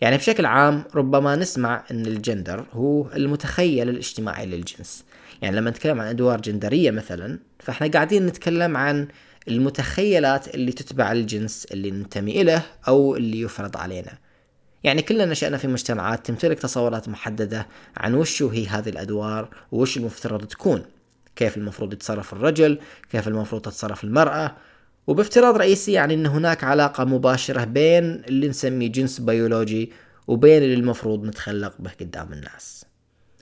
يعني 0.00 0.16
بشكل 0.16 0.46
عام 0.46 0.84
ربما 0.94 1.36
نسمع 1.36 1.84
أن 1.90 2.06
الجندر 2.06 2.66
هو 2.72 3.12
المتخيل 3.12 3.88
الاجتماعي 3.88 4.46
للجنس. 4.46 5.04
يعني 5.42 5.56
لما 5.56 5.70
نتكلم 5.70 6.00
عن 6.00 6.06
أدوار 6.06 6.40
جندرية 6.40 6.90
مثلا 6.90 7.38
فإحنا 7.58 7.86
قاعدين 7.86 8.26
نتكلم 8.26 8.76
عن 8.76 9.08
المتخيلات 9.48 10.54
اللي 10.54 10.72
تتبع 10.72 11.12
الجنس 11.12 11.64
اللي 11.64 11.90
ننتمي 11.90 12.40
إليه 12.42 12.66
أو 12.88 13.16
اللي 13.16 13.40
يفرض 13.40 13.76
علينا. 13.76 14.12
يعني 14.84 15.02
كلنا 15.02 15.24
نشأنا 15.24 15.56
في 15.56 15.68
مجتمعات 15.68 16.26
تمتلك 16.26 16.58
تصورات 16.58 17.08
محددة 17.08 17.66
عن 17.96 18.14
وش 18.14 18.42
هي 18.42 18.66
هذه 18.66 18.88
الأدوار 18.88 19.48
وش 19.72 19.96
المفترض 19.96 20.46
تكون. 20.46 20.82
كيف 21.36 21.56
المفروض 21.56 21.92
يتصرف 21.92 22.32
الرجل 22.32 22.78
كيف 23.10 23.28
المفروض 23.28 23.62
تتصرف 23.62 24.04
المرأة. 24.04 24.56
وبافتراض 25.06 25.56
رئيسي 25.56 25.92
يعني 25.92 26.14
أن 26.14 26.26
هناك 26.26 26.64
علاقة 26.64 27.04
مباشرة 27.04 27.64
بين 27.64 28.04
اللي 28.04 28.48
نسميه 28.48 28.88
جنس 28.88 29.20
بيولوجي 29.20 29.92
وبين 30.26 30.62
اللي 30.62 30.74
المفروض 30.74 31.24
نتخلق 31.24 31.74
به 31.78 31.90
قدام 32.00 32.32
الناس. 32.32 32.84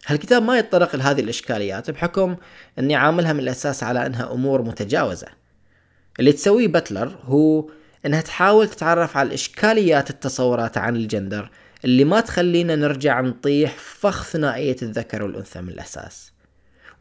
هالكتاب 0.07 0.43
ما 0.43 0.59
يتطرق 0.59 0.97
لهذه 0.97 1.21
الإشكاليات 1.21 1.91
بحكم 1.91 2.37
أني 2.79 2.95
عاملها 2.95 3.33
من 3.33 3.41
الأساس 3.41 3.83
على 3.83 4.07
أنها 4.07 4.33
أمور 4.33 4.63
متجاوزة. 4.63 5.27
اللي 6.19 6.33
تسويه 6.33 6.69
باتلر 6.69 7.19
هو 7.25 7.71
أنها 8.07 8.21
تحاول 8.21 8.69
تتعرف 8.69 9.17
على 9.17 9.27
الإشكاليات 9.27 10.11
التصورات 10.11 10.79
عن 10.79 10.97
الجندر 10.97 11.51
اللي 11.85 12.05
ما 12.05 12.21
تخلينا 12.21 12.77
نرجع 12.77 13.21
نطيح 13.21 13.75
فخ 13.79 14.25
ثنائية 14.25 14.77
الذكر 14.83 15.23
والأنثى 15.23 15.61
من 15.61 15.69
الأساس. 15.69 16.33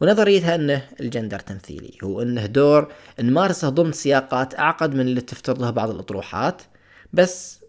ونظريتها 0.01 0.55
أنه 0.55 0.87
الجندر 0.99 1.39
تمثيلي. 1.39 1.97
هو 2.03 2.21
أنه 2.21 2.45
دور 2.45 2.93
نمارسه 3.19 3.69
ضمن 3.69 3.91
سياقات 3.91 4.59
أعقد 4.59 4.93
من 4.93 5.01
اللي 5.01 5.21
تفترضها 5.21 5.71
بعض 5.71 5.89
الأطروحات. 5.89 6.61
بس 7.13 7.59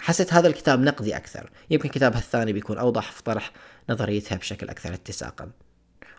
حسيت 0.00 0.32
هذا 0.34 0.48
الكتاب 0.48 0.80
نقدي 0.80 1.16
أكثر. 1.16 1.50
يمكن 1.70 1.88
كتابها 1.88 2.18
الثاني 2.18 2.52
بيكون 2.52 2.78
أوضح 2.78 3.12
في 3.12 3.22
طرح 3.22 3.50
نظريتها 3.90 4.36
بشكل 4.36 4.68
أكثر 4.68 4.94
اتساقا. 4.94 5.50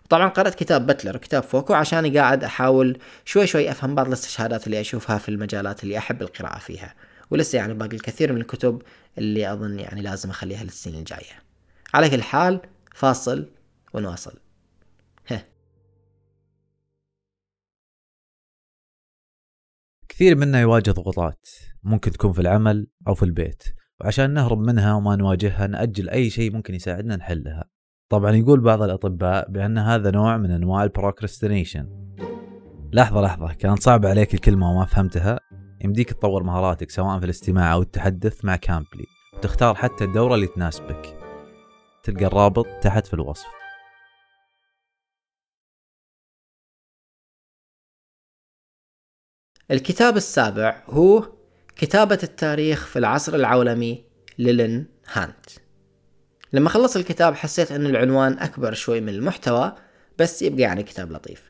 طبعا 0.08 0.28
قرأت 0.28 0.54
كتاب 0.54 0.86
بتلر 0.86 1.16
وكتاب 1.16 1.42
فوكو 1.42 1.74
عشان 1.74 2.16
قاعد 2.16 2.44
أحاول 2.44 2.98
شوي 3.24 3.46
شوي 3.46 3.70
أفهم 3.70 3.94
بعض 3.94 4.06
الاستشهادات 4.06 4.66
اللي 4.66 4.80
أشوفها 4.80 5.18
في 5.18 5.28
المجالات 5.28 5.84
اللي 5.84 5.98
أحب 5.98 6.22
القراءة 6.22 6.58
فيها. 6.58 6.94
ولسه 7.30 7.56
يعني 7.56 7.74
باقي 7.74 7.96
الكثير 7.96 8.32
من 8.32 8.40
الكتب 8.40 8.82
اللي 9.18 9.52
أظن 9.52 9.78
يعني 9.78 10.02
لازم 10.02 10.30
أخليها 10.30 10.64
للسنين 10.64 10.98
الجاية. 10.98 11.42
على 11.94 12.10
كل 12.10 12.22
حال 12.22 12.60
فاصل 12.94 13.50
ونواصل. 13.94 14.32
كثير 20.08 20.36
منا 20.36 20.60
يواجه 20.60 20.90
ضغوطات 20.90 21.48
ممكن 21.82 22.10
تكون 22.10 22.32
في 22.32 22.40
العمل 22.40 22.86
أو 23.08 23.14
في 23.14 23.22
البيت. 23.22 23.62
وعشان 24.00 24.30
نهرب 24.30 24.58
منها 24.58 24.94
وما 24.94 25.16
نواجهها 25.16 25.66
نأجل 25.66 26.10
أي 26.10 26.30
شيء 26.30 26.52
ممكن 26.52 26.74
يساعدنا 26.74 27.16
نحلها. 27.16 27.73
طبعا 28.14 28.30
يقول 28.30 28.60
بعض 28.60 28.82
الأطباء 28.82 29.50
بأن 29.50 29.78
هذا 29.78 30.10
نوع 30.10 30.36
من 30.36 30.50
أنواع 30.50 30.84
البروكرستينيشن 30.84 31.88
لحظة 32.92 33.20
لحظة 33.20 33.52
كانت 33.52 33.82
صعبة 33.82 34.08
عليك 34.08 34.34
الكلمة 34.34 34.70
وما 34.70 34.84
فهمتها؟ 34.84 35.40
يمديك 35.84 36.12
تطور 36.12 36.42
مهاراتك 36.42 36.90
سواء 36.90 37.18
في 37.18 37.24
الاستماع 37.24 37.72
أو 37.72 37.82
التحدث 37.82 38.44
مع 38.44 38.56
كامبلي 38.56 39.06
وتختار 39.36 39.74
حتى 39.74 40.04
الدورة 40.04 40.34
اللي 40.34 40.46
تناسبك. 40.46 41.16
تلقى 42.04 42.24
الرابط 42.24 42.66
تحت 42.82 43.06
في 43.06 43.14
الوصف. 43.14 43.46
الكتاب 49.70 50.16
السابع 50.16 50.82
هو 50.86 51.32
كتابة 51.76 52.18
التاريخ 52.22 52.86
في 52.86 52.98
العصر 52.98 53.34
العولمي 53.34 54.04
للين 54.38 54.86
هانت. 55.12 55.63
لما 56.54 56.68
خلص 56.68 56.96
الكتاب 56.96 57.34
حسيت 57.34 57.72
أن 57.72 57.86
العنوان 57.86 58.38
أكبر 58.38 58.74
شوي 58.74 59.00
من 59.00 59.08
المحتوى 59.08 59.72
بس 60.18 60.42
يبقى 60.42 60.62
يعني 60.62 60.82
كتاب 60.82 61.12
لطيف. 61.12 61.42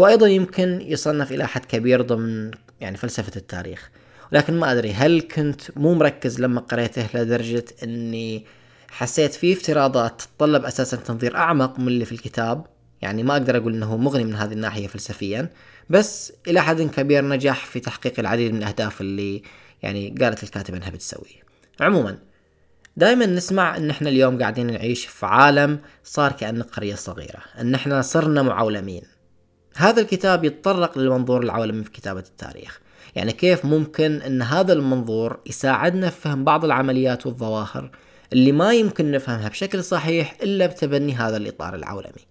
هو 0.00 0.06
أيضا 0.06 0.26
يمكن 0.26 0.80
يصنف 0.80 1.32
إلى 1.32 1.46
حد 1.46 1.64
كبير 1.64 2.02
ضمن 2.02 2.50
يعني 2.80 2.96
فلسفة 2.96 3.32
التاريخ 3.36 3.90
لكن 4.32 4.58
ما 4.58 4.72
أدري 4.72 4.92
هل 4.92 5.20
كنت 5.20 5.60
مو 5.76 5.94
مركز 5.94 6.40
لما 6.40 6.60
قريته 6.60 7.06
لدرجة 7.14 7.64
أني 7.82 8.46
حسيت 8.90 9.34
فيه 9.34 9.54
افتراضات 9.54 10.22
تتطلب 10.22 10.64
أساسا 10.64 10.96
تنظير 10.96 11.36
أعمق 11.36 11.78
من 11.78 11.88
اللي 11.88 12.04
في 12.04 12.12
الكتاب. 12.12 12.66
يعني 13.02 13.22
ما 13.22 13.32
أقدر 13.32 13.56
أقول 13.56 13.74
أنه 13.74 13.96
مغني 13.96 14.24
من 14.24 14.34
هذه 14.34 14.52
الناحية 14.52 14.86
فلسفيا 14.86 15.50
بس 15.90 16.32
إلى 16.48 16.62
حد 16.62 16.82
كبير 16.82 17.24
نجح 17.24 17.66
في 17.66 17.80
تحقيق 17.80 18.20
العديد 18.20 18.52
من 18.52 18.58
الأهداف 18.58 19.00
اللي 19.00 19.42
يعني 19.82 20.14
قالت 20.20 20.42
الكاتبة 20.42 20.76
أنها 20.76 20.90
بتسويه. 20.90 21.40
عموما 21.80 22.29
دائما 23.00 23.26
نسمع 23.26 23.76
إن 23.76 23.90
إحنا 23.90 24.08
اليوم 24.08 24.38
قاعدين 24.38 24.66
نعيش 24.66 25.06
في 25.06 25.26
عالم 25.26 25.78
صار 26.04 26.32
كأنه 26.32 26.64
قرية 26.64 26.94
صغيرة 26.94 27.40
إن 27.60 27.74
إحنا 27.74 28.02
صرنا 28.02 28.42
معولمين. 28.42 29.02
هذا 29.76 30.00
الكتاب 30.00 30.44
يتطرق 30.44 30.98
للمنظور 30.98 31.42
العولمي 31.42 31.84
في 31.84 31.90
كتابة 31.90 32.20
التاريخ. 32.20 32.80
يعني 33.14 33.32
كيف 33.32 33.64
ممكن 33.64 34.22
إن 34.22 34.42
هذا 34.42 34.72
المنظور 34.72 35.40
يساعدنا 35.46 36.10
في 36.10 36.20
فهم 36.20 36.44
بعض 36.44 36.64
العمليات 36.64 37.26
والظواهر 37.26 37.90
اللي 38.32 38.52
ما 38.52 38.72
يمكن 38.72 39.10
نفهمها 39.10 39.48
بشكل 39.48 39.84
صحيح 39.84 40.36
إلا 40.42 40.66
بتبني 40.66 41.14
هذا 41.14 41.36
الإطار 41.36 41.74
العولمي. 41.74 42.26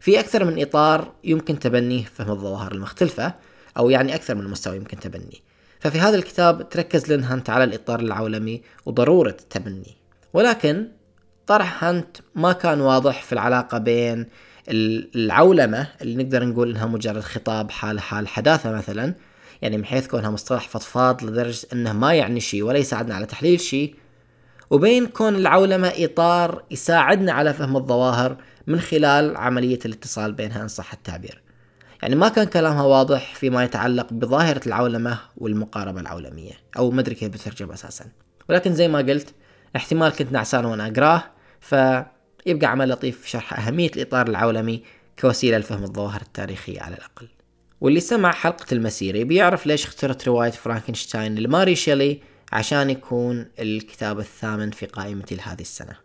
في 0.00 0.20
أكثر 0.20 0.44
من 0.44 0.62
إطار 0.62 1.12
يمكن 1.24 1.58
تبنيه 1.58 2.04
فهم 2.04 2.30
الظواهر 2.30 2.72
المختلفة 2.72 3.34
أو 3.78 3.90
يعني 3.90 4.14
أكثر 4.14 4.34
من 4.34 4.44
مستوى 4.44 4.76
يمكن 4.76 5.00
تبنيه. 5.00 5.49
ففي 5.80 6.00
هذا 6.00 6.16
الكتاب 6.16 6.68
تركز 6.68 7.08
لين 7.08 7.24
هانت 7.24 7.50
على 7.50 7.64
الإطار 7.64 8.00
العولمي 8.00 8.62
وضرورة 8.86 9.36
التبني. 9.40 9.96
ولكن 10.32 10.88
طرح 11.46 11.84
هانت 11.84 12.16
ما 12.34 12.52
كان 12.52 12.80
واضح 12.80 13.22
في 13.22 13.32
العلاقة 13.32 13.78
بين 13.78 14.26
العولمة 14.68 15.88
اللي 16.02 16.24
نقدر 16.24 16.44
نقول 16.44 16.70
إنها 16.70 16.86
مجرد 16.86 17.20
خطاب 17.20 17.70
حال 17.70 18.00
حال 18.00 18.28
حداثة 18.28 18.72
مثلا 18.72 19.14
يعني 19.62 19.76
من 19.76 19.84
حيث 19.84 20.06
كونها 20.06 20.30
مصطلح 20.30 20.68
فضفاض 20.68 21.24
لدرجة 21.24 21.66
إنه 21.72 21.92
ما 21.92 22.14
يعني 22.14 22.40
شيء 22.40 22.62
ولا 22.62 22.78
يساعدنا 22.78 23.14
على 23.14 23.26
تحليل 23.26 23.60
شيء 23.60 23.94
وبين 24.70 25.06
كون 25.06 25.36
العولمة 25.36 25.92
إطار 25.96 26.64
يساعدنا 26.70 27.32
على 27.32 27.54
فهم 27.54 27.76
الظواهر 27.76 28.36
من 28.66 28.80
خلال 28.80 29.36
عملية 29.36 29.78
الاتصال 29.84 30.32
بينها 30.32 30.62
إن 30.62 30.68
صح 30.68 30.92
التعبير. 30.92 31.42
يعني 32.02 32.14
ما 32.16 32.28
كان 32.28 32.44
كلامها 32.44 32.82
واضح 32.82 33.34
فيما 33.34 33.64
يتعلق 33.64 34.12
بظاهرة 34.12 34.60
العولمة 34.66 35.18
والمقاربة 35.36 36.00
العولمية 36.00 36.52
أو 36.76 36.90
ما 36.90 37.00
أدري 37.00 37.14
كيف 37.14 37.28
بترجم 37.28 37.72
أساسا. 37.72 38.04
ولكن 38.48 38.74
زي 38.74 38.88
ما 38.88 38.98
قلت 38.98 39.34
احتمال 39.76 40.12
كنت 40.12 40.32
نعسان 40.32 40.64
وأنا 40.64 40.86
أقراه 40.86 41.22
فيبقى 41.60 42.66
عمل 42.66 42.88
لطيف 42.88 43.20
في 43.20 43.30
شرح 43.30 43.66
أهمية 43.66 43.90
الإطار 43.96 44.28
العولمي 44.28 44.82
كوسيلة 45.18 45.58
لفهم 45.58 45.82
الظواهر 45.82 46.20
التاريخية 46.20 46.80
على 46.80 46.94
الأقل. 46.96 47.28
واللي 47.80 48.00
سمع 48.00 48.32
حلقة 48.32 48.66
المسيرة 48.72 49.24
بيعرف 49.24 49.66
ليش 49.66 49.86
اخترت 49.86 50.28
رواية 50.28 50.50
فرانكنشتاين 50.50 51.34
لماري 51.34 51.74
شيلي 51.76 52.20
عشان 52.52 52.90
يكون 52.90 53.46
الكتاب 53.58 54.18
الثامن 54.18 54.70
في 54.70 54.86
قائمتي 54.86 55.34
لهذه 55.34 55.60
السنة. 55.60 55.96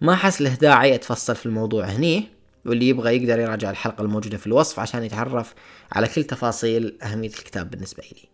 ما 0.00 0.16
حس 0.16 0.42
له 0.42 0.54
داعي 0.54 0.94
أتفصل 0.94 1.36
في 1.36 1.46
الموضوع 1.46 1.84
هني 1.84 2.33
واللي 2.66 2.88
يبغى 2.88 3.16
يقدر 3.16 3.38
يراجع 3.38 3.70
الحلقة 3.70 4.02
الموجودة 4.02 4.36
في 4.36 4.46
الوصف 4.46 4.80
عشان 4.80 5.04
يتعرف 5.04 5.54
على 5.92 6.08
كل 6.08 6.24
تفاصيل 6.24 6.98
أهمية 7.02 7.28
الكتاب 7.28 7.70
بالنسبة 7.70 8.02
لي 8.12 8.28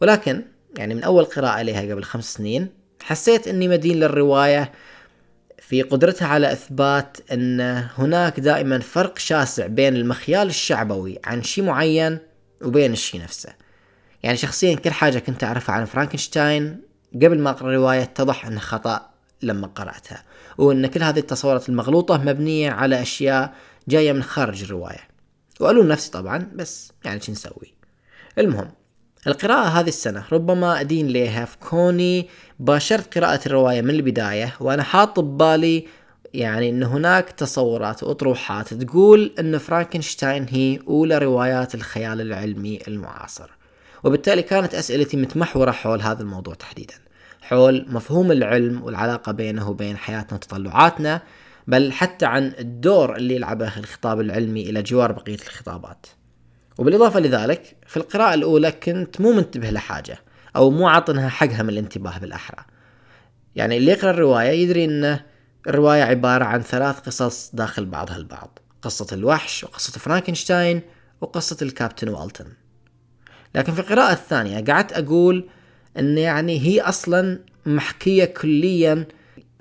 ولكن 0.00 0.42
يعني 0.78 0.94
من 0.94 1.02
أول 1.02 1.24
قراءة 1.24 1.62
لها 1.62 1.92
قبل 1.92 2.04
خمس 2.04 2.34
سنين 2.34 2.68
حسيت 3.02 3.48
إني 3.48 3.68
مدين 3.68 4.00
للرواية 4.00 4.72
في 5.58 5.82
قدرتها 5.82 6.28
على 6.28 6.52
إثبات 6.52 7.16
إن 7.32 7.60
هناك 7.94 8.40
دائما 8.40 8.78
فرق 8.78 9.18
شاسع 9.18 9.66
بين 9.66 9.96
المخيال 9.96 10.48
الشعبوي 10.48 11.18
عن 11.24 11.42
شيء 11.42 11.64
معين 11.64 12.18
وبين 12.62 12.92
الشيء 12.92 13.22
نفسه. 13.22 13.52
يعني 14.22 14.36
شخصيا 14.36 14.74
كل 14.74 14.90
حاجة 14.90 15.18
كنت 15.18 15.44
أعرفها 15.44 15.74
عن 15.74 15.84
فرانكنشتاين 15.84 16.80
قبل 17.14 17.38
ما 17.38 17.50
أقرأ 17.50 17.68
الرواية 17.68 18.02
اتضح 18.02 18.46
انها 18.46 18.60
خطأ. 18.60 19.11
لما 19.42 19.66
قرأتها. 19.66 20.22
وإن 20.58 20.86
كل 20.86 21.02
هذه 21.02 21.18
التصورات 21.18 21.68
المغلوطة 21.68 22.18
مبنية 22.18 22.70
على 22.70 23.02
أشياء 23.02 23.54
جاية 23.88 24.12
من 24.12 24.22
خارج 24.22 24.62
الرواية. 24.62 25.08
وألوم 25.60 25.88
نفسي 25.88 26.10
طبعا 26.10 26.50
بس 26.54 26.92
يعني 27.04 27.20
شو 27.20 27.32
نسوي؟ 27.32 27.74
المهم 28.38 28.70
القراءة 29.26 29.68
هذه 29.68 29.88
السنة 29.88 30.24
ربما 30.32 30.80
أدين 30.80 31.08
لها 31.08 31.44
في 31.44 31.56
كوني 31.58 32.28
باشرت 32.58 33.18
قراءة 33.18 33.40
الرواية 33.46 33.82
من 33.82 33.90
البداية 33.90 34.54
وأنا 34.60 34.82
حاط 34.82 35.20
ببالي 35.20 35.86
يعني 36.34 36.70
أن 36.70 36.82
هناك 36.82 37.30
تصورات 37.30 38.02
وأطروحات 38.02 38.74
تقول 38.74 39.32
أن 39.38 39.58
فرانكنشتاين 39.58 40.46
هي 40.50 40.78
أولى 40.88 41.18
روايات 41.18 41.74
الخيال 41.74 42.20
العلمي 42.20 42.80
المعاصر. 42.88 43.50
وبالتالي 44.04 44.42
كانت 44.42 44.74
أسئلتي 44.74 45.16
متمحورة 45.16 45.70
حول 45.70 46.00
هذا 46.02 46.22
الموضوع 46.22 46.54
تحديدا. 46.54 46.94
حول 47.42 47.86
مفهوم 47.88 48.32
العلم 48.32 48.82
والعلاقة 48.82 49.32
بينه 49.32 49.70
وبين 49.70 49.96
حياتنا 49.96 50.34
وتطلعاتنا 50.34 51.22
بل 51.66 51.92
حتى 51.92 52.26
عن 52.26 52.52
الدور 52.58 53.16
اللي 53.16 53.34
يلعبه 53.34 53.78
الخطاب 53.78 54.20
العلمي 54.20 54.70
إلى 54.70 54.82
جوار 54.82 55.12
بقية 55.12 55.34
الخطابات. 55.34 56.06
وبالإضافة 56.78 57.20
لذلك 57.20 57.76
في 57.86 57.96
القراءة 57.96 58.34
الأولى 58.34 58.72
كنت 58.72 59.20
مو 59.20 59.32
منتبه 59.32 59.70
لحاجة 59.70 60.18
أو 60.56 60.70
مو 60.70 60.88
عاطنها 60.88 61.28
حقها 61.28 61.62
من 61.62 61.68
الانتباه 61.68 62.18
بالأحرى. 62.18 62.64
يعني 63.56 63.76
اللي 63.76 63.92
يقرأ 63.92 64.10
الرواية 64.10 64.50
يدري 64.50 64.84
أن 64.84 65.18
الرواية 65.66 66.02
عبارة 66.02 66.44
عن 66.44 66.60
ثلاث 66.60 67.00
قصص 67.00 67.50
داخل 67.54 67.86
بعضها 67.86 68.16
البعض 68.16 68.58
قصة 68.82 69.06
الوحش 69.12 69.64
وقصة 69.64 69.92
فرانكنشتاين 69.92 70.82
وقصة 71.20 71.56
الكابتن 71.62 72.08
والتون 72.08 72.46
لكن 73.54 73.72
في 73.72 73.80
القراءة 73.80 74.12
الثانية 74.12 74.64
قعدت 74.64 74.92
أقول 74.92 75.48
أن 75.98 76.18
يعني 76.18 76.60
هي 76.60 76.80
أصلا 76.80 77.38
محكية 77.66 78.24
كليا 78.24 79.06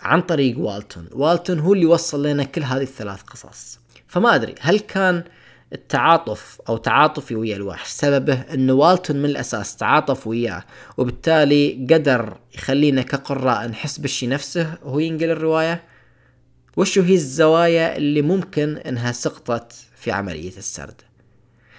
عن 0.01 0.21
طريق 0.21 0.59
والتون. 0.59 1.07
والتون 1.11 1.59
هو 1.59 1.73
اللي 1.73 1.85
وصل 1.85 2.25
لنا 2.25 2.43
كل 2.43 2.63
هذه 2.63 2.81
الثلاث 2.81 3.21
قصص. 3.21 3.79
فما 4.07 4.35
أدري 4.35 4.55
هل 4.59 4.79
كان 4.79 5.23
التعاطف 5.73 6.61
أو 6.69 6.77
تعاطفي 6.77 7.35
ويا 7.35 7.55
الوحش 7.55 7.89
سببه 7.89 8.33
انه 8.33 8.73
والتون 8.73 9.17
من 9.17 9.25
الأساس 9.25 9.75
تعاطف 9.75 10.27
وياه 10.27 10.63
وبالتالي 10.97 11.87
قدر 11.91 12.37
يخلينا 12.55 13.01
كقراء 13.01 13.67
نحس 13.67 13.97
بالشي 13.97 14.27
نفسه 14.27 14.73
وهو 14.83 14.99
ينقل 14.99 15.29
الرواية؟ 15.29 15.83
وشو 16.77 17.01
هي 17.01 17.13
الزوايا 17.13 17.97
اللي 17.97 18.21
ممكن 18.21 18.77
إنها 18.77 19.11
سقطت 19.11 19.73
في 19.95 20.11
عملية 20.11 20.57
السرد؟ 20.57 21.01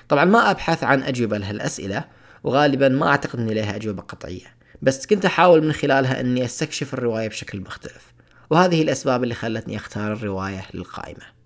طبعا 0.08 0.24
ما 0.24 0.50
أبحث 0.50 0.84
عن 0.84 1.02
أجوبة 1.02 1.38
لهالأسئلة. 1.38 2.04
وغالبا 2.44 2.88
ما 2.88 3.08
أعتقد 3.08 3.38
إني 3.38 3.54
لها 3.54 3.76
أجوبة 3.76 4.02
قطعية. 4.02 4.56
بس 4.82 5.06
كنت 5.06 5.24
أحاول 5.24 5.64
من 5.64 5.72
خلالها 5.72 6.20
إني 6.20 6.44
أستكشف 6.44 6.94
الرواية 6.94 7.28
بشكل 7.28 7.60
مختلف 7.60 8.12
وهذه 8.50 8.82
الأسباب 8.82 9.22
اللي 9.22 9.34
خلتني 9.34 9.76
أختار 9.76 10.12
الرواية 10.12 10.66
للقائمة. 10.74 11.42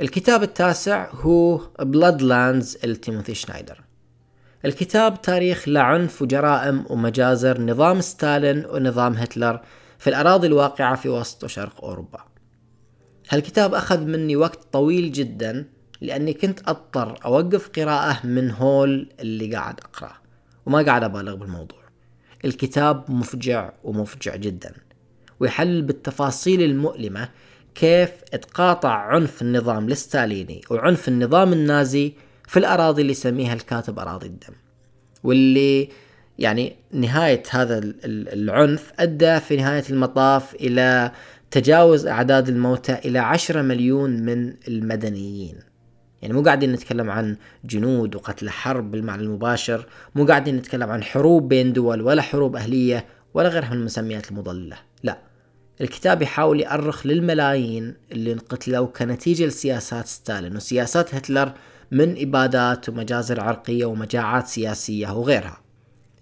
الكتاب 0.00 0.42
التاسع 0.42 1.10
هو 1.12 1.58
Bloodlands 1.82 2.84
لتيموثي 2.86 3.34
شنايدر. 3.34 3.80
الكتاب 4.64 5.22
تاريخ 5.22 5.68
لعنف 5.68 6.22
وجرائم 6.22 6.84
ومجازر 6.90 7.60
نظام 7.60 8.00
ستالين 8.00 8.66
ونظام 8.66 9.14
هتلر 9.14 9.60
في 9.98 10.10
الأراضي 10.10 10.46
الواقعة 10.46 10.96
في 10.96 11.08
وسط 11.08 11.44
وشرق 11.44 11.84
أوروبا. 11.84 12.24
هالكتاب 13.30 13.74
أخذ 13.74 14.00
مني 14.00 14.36
وقت 14.36 14.72
طويل 14.72 15.12
جدا 15.12 15.64
لأني 16.00 16.32
كنت 16.34 16.68
أضطر 16.68 17.18
أوقف 17.24 17.68
قراءة 17.68 18.26
من 18.26 18.50
هول 18.50 19.08
اللي 19.20 19.54
قاعد 19.54 19.80
أقرأه. 19.80 20.27
وما 20.68 20.82
قاعد 20.82 21.04
أبالغ 21.04 21.34
بالموضوع. 21.34 21.78
الكتاب 22.44 23.10
مفجع 23.10 23.72
ومفجع 23.84 24.36
جدا 24.36 24.72
ويحلل 25.40 25.82
بالتفاصيل 25.82 26.62
المؤلمة 26.62 27.28
كيف 27.74 28.10
تقاطع 28.22 28.90
عنف 28.90 29.42
النظام 29.42 29.86
الستاليني 29.86 30.60
وعنف 30.70 31.08
النظام 31.08 31.52
النازي 31.52 32.12
في 32.46 32.58
الأراضي 32.58 33.02
اللي 33.02 33.12
يسميها 33.12 33.54
الكاتب 33.54 33.98
أراضي 33.98 34.26
الدم. 34.26 34.54
واللي 35.24 35.88
يعني 36.38 36.76
نهاية 36.92 37.42
هذا 37.50 37.80
العنف 38.04 38.92
أدى 38.98 39.40
في 39.40 39.56
نهاية 39.56 39.84
المطاف 39.90 40.54
إلى 40.54 41.12
تجاوز 41.50 42.06
أعداد 42.06 42.48
الموتى 42.48 42.92
إلى 42.92 43.18
عشرة 43.18 43.62
مليون 43.62 44.10
من 44.10 44.54
المدنيين. 44.68 45.67
يعني 46.22 46.34
مو 46.34 46.42
قاعدين 46.42 46.72
نتكلم 46.72 47.10
عن 47.10 47.36
جنود 47.64 48.14
وقتلى 48.14 48.50
حرب 48.50 48.90
بالمعنى 48.90 49.22
المباشر 49.22 49.86
مو 50.14 50.26
قاعدين 50.26 50.56
نتكلم 50.56 50.90
عن 50.90 51.02
حروب 51.02 51.48
بين 51.48 51.72
دول 51.72 52.02
ولا 52.02 52.22
حروب 52.22 52.56
أهلية 52.56 53.06
ولا 53.34 53.48
غيرها 53.48 53.70
من 53.70 53.76
المسميات 53.76 54.30
المضللة 54.30 54.76
لا 55.02 55.18
الكتاب 55.80 56.22
يحاول 56.22 56.60
يأرخ 56.60 57.06
للملايين 57.06 57.94
اللي 58.12 58.32
انقتلوا 58.32 58.86
كنتيجة 58.86 59.46
لسياسات 59.46 60.06
ستالين 60.06 60.56
وسياسات 60.56 61.14
هتلر 61.14 61.52
من 61.90 62.22
إبادات 62.22 62.88
ومجازر 62.88 63.40
عرقية 63.40 63.84
ومجاعات 63.84 64.46
سياسية 64.46 65.18
وغيرها. 65.18 65.60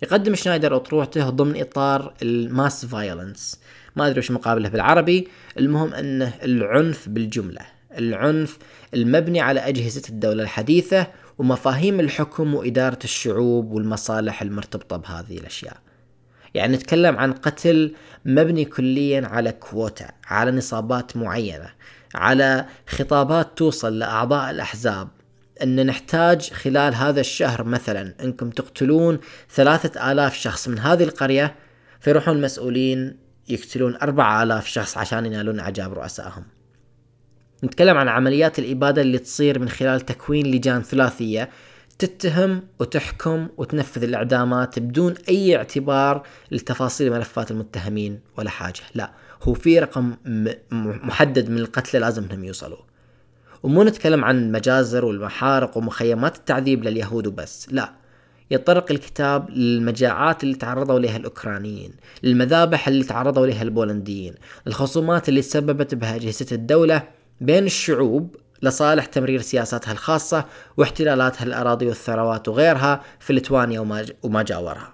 يقدم 0.03 0.35
سنايدر 0.35 0.77
أطروحته 0.77 1.31
ضمن 1.31 1.61
إطار 1.61 2.15
ال 2.23 2.36
mass 2.36 2.87
violence 2.87 3.61
ما 3.97 4.07
أدري 4.07 4.19
وش 4.19 4.31
مقابله 4.31 4.69
بالعربي 4.69 5.29
المهم 5.59 5.95
أنه 5.95 6.33
العنف 6.43 7.09
بالجملة. 7.09 7.61
العنف 7.99 8.59
المبني 8.95 9.41
على 9.41 9.61
أجهزة 9.61 10.03
الدولة 10.09 10.43
الحديثة 10.43 11.07
ومفاهيم 11.39 12.01
الحكم 12.01 12.55
وإدارة 12.55 12.99
الشعوب 13.05 13.73
والمصالح 13.73 14.43
المرتبطة 14.43 14.97
بهذه 14.97 15.39
الأشياء. 15.39 15.77
يعني 16.55 16.77
نتكلم 16.77 17.17
عن 17.17 17.33
قتل 17.33 17.95
مبني 18.25 18.65
كليا 18.65 19.27
على 19.27 19.53
كووتا 19.53 20.09
على 20.27 20.51
نصابات 20.51 21.17
معينة 21.17 21.69
على 22.15 22.67
خطابات 22.87 23.59
توصل 23.59 23.99
لأعضاء 23.99 24.51
الأحزاب. 24.51 25.09
أن 25.63 25.87
نحتاج 25.87 26.51
خلال 26.51 26.95
هذا 26.95 27.21
الشهر 27.21 27.65
مثلا 27.65 28.15
أنكم 28.23 28.51
تقتلون 28.51 29.19
ثلاثة 29.51 30.13
آلاف 30.13 30.35
شخص 30.35 30.69
من 30.69 30.79
هذه 30.79 31.03
القرية 31.03 31.55
فيروحون 32.01 32.37
المسؤولين 32.37 33.17
يقتلون 33.49 33.97
أربعة 33.97 34.43
آلاف 34.43 34.67
شخص 34.67 34.99
عشان 34.99 35.27
ينالون 35.27 35.61
إعجاب 35.61 35.93
رؤسائهم. 35.93 36.56
نتكلم 37.65 37.97
عن 37.97 38.09
عمليات 38.09 38.59
الإبادة 38.59 39.03
اللي 39.03 39.19
تصير 39.19 39.59
من 39.59 39.69
خلال 39.69 40.01
تكوين 40.01 40.47
لجان 40.47 40.83
ثلاثية. 40.83 41.51
تتهم 41.99 42.63
وتحكم 42.79 43.49
وتنفذ 43.57 44.03
الإعدامات 44.03 44.79
بدون 44.79 45.15
أي 45.29 45.57
اعتبار 45.57 46.27
لتفاصيل 46.51 47.13
ملفات 47.13 47.51
المتهمين 47.51 48.21
ولا 48.39 48.51
حاجة. 48.51 48.81
لا 48.95 49.13
هو 49.43 49.55
في 49.55 49.79
رقم 49.79 50.15
محدد 51.07 51.51
من 51.51 51.59
القتلى 51.59 52.01
لازم 52.01 52.25
انهم 52.25 52.45
يوصلوا. 52.45 52.79
ومو 53.63 53.83
نتكلم 53.83 54.25
عن 54.25 54.39
المجازر 54.39 55.05
والمحارق 55.05 55.77
ومخيمات 55.77 56.37
التعذيب 56.37 56.85
لليهود 56.85 57.27
وبس. 57.27 57.69
لا 57.71 57.93
يتطرق 58.51 58.91
الكتاب 58.91 59.51
للمجاعات 59.51 60.43
اللي 60.43 60.55
تعرضوا 60.55 60.99
لها 60.99 61.17
الأوكرانيين 61.17 61.93
للمذابح 62.23 62.89
اللي 62.89 63.05
تعرضوا 63.05 63.47
لها 63.47 63.63
البولنديين 63.63 64.35
الخصومات 64.67 65.29
اللي 65.29 65.41
تسببت 65.43 65.95
بها 65.95 66.17
أجهزة 66.17 66.47
الدولة 66.53 67.03
بين 67.41 67.65
الشعوب 67.65 68.37
لصالح 68.63 69.05
تمرير 69.05 69.41
سياساتها 69.41 69.93
الخاصة 69.93 70.45
واحتلالاتها 70.77 71.45
الأراضي 71.45 71.87
والثروات 71.87 72.49
وغيرها 72.49 73.03
في 73.21 73.33
ليتوانيا 73.33 73.81
وما 74.23 74.43
جاورها. 74.43 74.93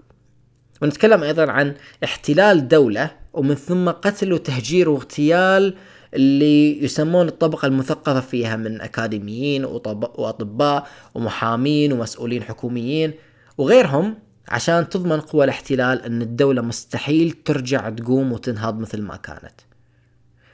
ونتكلم 0.83 1.23
أيضا 1.23 1.51
عن 1.51 1.75
احتلال 2.05 2.69
دولة 2.69 3.11
ومن 3.33 3.55
ثم 3.55 3.89
قتل 3.91 4.33
وتهجير 4.33 4.89
واغتيال 4.89 5.75
اللي 6.15 6.85
يسمون 6.85 7.29
الطبقة 7.29 7.67
المثقفة 7.67 8.21
فيها 8.21 8.57
من 8.57 8.81
أكاديميين 8.81 9.65
وأطباء 9.65 10.87
ومحامين 11.15 11.93
ومسؤولين 11.93 12.43
حكوميين 12.43 13.13
وغيرهم 13.59 14.15
عشان 14.49 14.89
تضمن 14.89 15.21
قوى 15.21 15.45
الاحتلال 15.45 16.03
أن 16.03 16.23
الدولة 16.23 16.63
مستحيل 16.63 17.31
ترجع 17.31 17.91
تقوم 17.91 18.33
وتنهض 18.33 18.79
مثل 18.79 19.03
ما 19.03 19.17
كانت. 19.17 19.61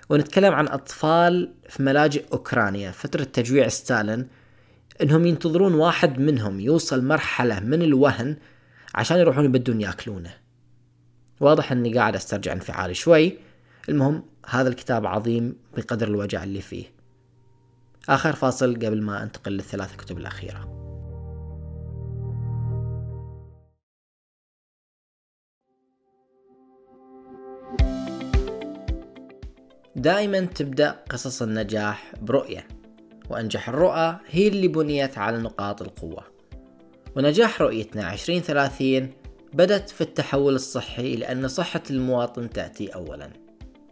ونتكلم 0.09 0.55
عن 0.55 0.69
أطفال 0.69 1.55
في 1.69 1.83
ملاجئ 1.83 2.25
أوكرانيا 2.33 2.91
فترة 2.91 3.25
تجويع 3.25 3.69
ستالين 3.69 4.29
إنهم 5.03 5.27
ينتظرون 5.27 5.75
واحد 5.75 6.19
منهم 6.19 6.61
يوصل 6.61 7.05
مرحلة 7.05 7.61
من 7.61 7.83
الوهن 7.83 8.37
عشان 8.95 9.19
يروحون 9.19 9.45
يبدون 9.45 9.81
يأكلونه. 9.81 10.35
واضح 11.41 11.73
إني 11.73 11.95
قاعد 11.95 12.15
أسترجع 12.15 12.53
انفعالي 12.53 12.95
شوي. 12.95 13.39
المهم 13.89 14.23
هذا 14.47 14.69
الكتاب 14.69 15.07
عظيم 15.07 15.57
بقدر 15.77 16.09
الوجع 16.09 16.45
اللي 16.45 16.61
فيه. 16.61 16.85
آخر 18.09 18.33
فاصل 18.33 18.75
قبل 18.75 19.03
ما 19.03 19.23
أنتقل 19.23 19.53
للثلاث 19.53 19.97
كتب 19.97 20.19
الأخيرة. 20.19 20.78
دائما 29.99 30.41
تبدأ 30.41 30.91
قصص 31.11 31.43
النجاح 31.43 32.13
برؤية 32.23 32.69
وأنجح 33.31 33.69
الرؤى 33.69 34.19
هي 34.27 34.49
اللي 34.49 34.69
بنيت 34.69 35.19
على 35.19 35.39
نقاط 35.39 35.83
القوة. 35.83 36.25
ونجاح 37.17 37.63
رؤيتنا 37.63 38.13
2030 38.13 39.11
بدت 39.55 39.91
في 39.91 40.01
التحول 40.01 40.55
الصحي 40.55 41.17
لأن 41.17 41.49
صحة 41.49 41.83
المواطن 41.91 42.51
تأتي 42.51 42.89
أولا. 42.89 43.31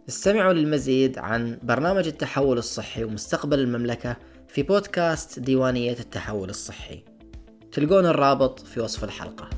استمعوا 0.09 0.53
للمزيد 0.53 1.17
عن 1.17 1.59
برنامج 1.63 2.07
التحول 2.07 2.57
الصحي 2.57 3.03
ومستقبل 3.03 3.59
المملكة 3.59 4.17
في 4.47 4.63
بودكاست 4.63 5.39
ديوانية 5.39 5.99
التحول 5.99 6.49
الصحي. 6.49 7.03
تلقون 7.71 8.05
الرابط 8.05 8.59
في 8.59 8.79
وصف 8.79 9.03
الحلقة. 9.03 9.49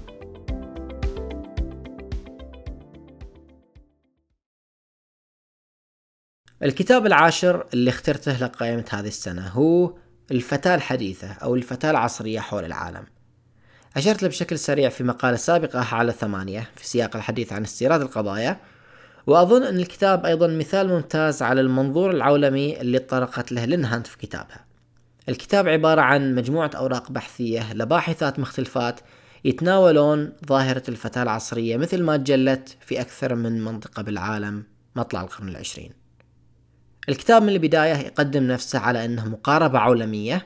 الكتاب 6.63 7.05
العاشر 7.05 7.65
اللي 7.73 7.89
اخترته 7.89 8.37
لقائمة 8.39 8.85
هذه 8.89 9.07
السنة 9.07 9.47
هو 9.47 9.93
الفتاة 10.31 10.75
الحديثة 10.75 11.31
أو 11.31 11.55
الفتاة 11.55 11.91
العصرية 11.91 12.39
حول 12.39 12.65
العالم. 12.65 13.03
أشرت 13.97 14.23
له 14.23 14.29
بشكل 14.29 14.59
سريع 14.59 14.89
في 14.89 15.03
مقالة 15.03 15.37
سابقة 15.37 15.95
على 15.95 16.11
ثمانية 16.11 16.69
في 16.75 16.87
سياق 16.87 17.15
الحديث 17.15 17.53
عن 17.53 17.63
استيراد 17.63 18.01
القضايا 18.01 18.57
وأظن 19.27 19.63
أن 19.63 19.79
الكتاب 19.79 20.25
أيضا 20.25 20.47
مثال 20.47 20.87
ممتاز 20.87 21.41
على 21.41 21.61
المنظور 21.61 22.11
العولمي 22.11 22.81
اللي 22.81 22.99
طرقت 22.99 23.51
له 23.51 23.65
لينهانت 23.65 24.07
في 24.07 24.17
كتابها. 24.17 24.65
الكتاب 25.29 25.67
عبارة 25.67 26.01
عن 26.01 26.35
مجموعة 26.35 26.71
أوراق 26.75 27.11
بحثية 27.11 27.73
لباحثات 27.73 28.39
مختلفات 28.39 28.99
يتناولون 29.45 30.31
ظاهرة 30.45 30.83
الفتاة 30.89 31.23
العصرية 31.23 31.77
مثل 31.77 32.03
ما 32.03 32.17
تجلت 32.17 32.77
في 32.81 33.01
أكثر 33.01 33.35
من 33.35 33.63
منطقة 33.63 34.03
بالعالم 34.03 34.63
مطلع 34.95 35.21
القرن 35.21 35.49
العشرين. 35.49 35.98
الكتاب 37.09 37.43
من 37.43 37.49
البداية 37.49 37.95
يقدم 37.95 38.43
نفسه 38.43 38.79
على 38.79 39.05
أنه 39.05 39.29
مقاربة 39.29 39.79
عولمية 39.79 40.45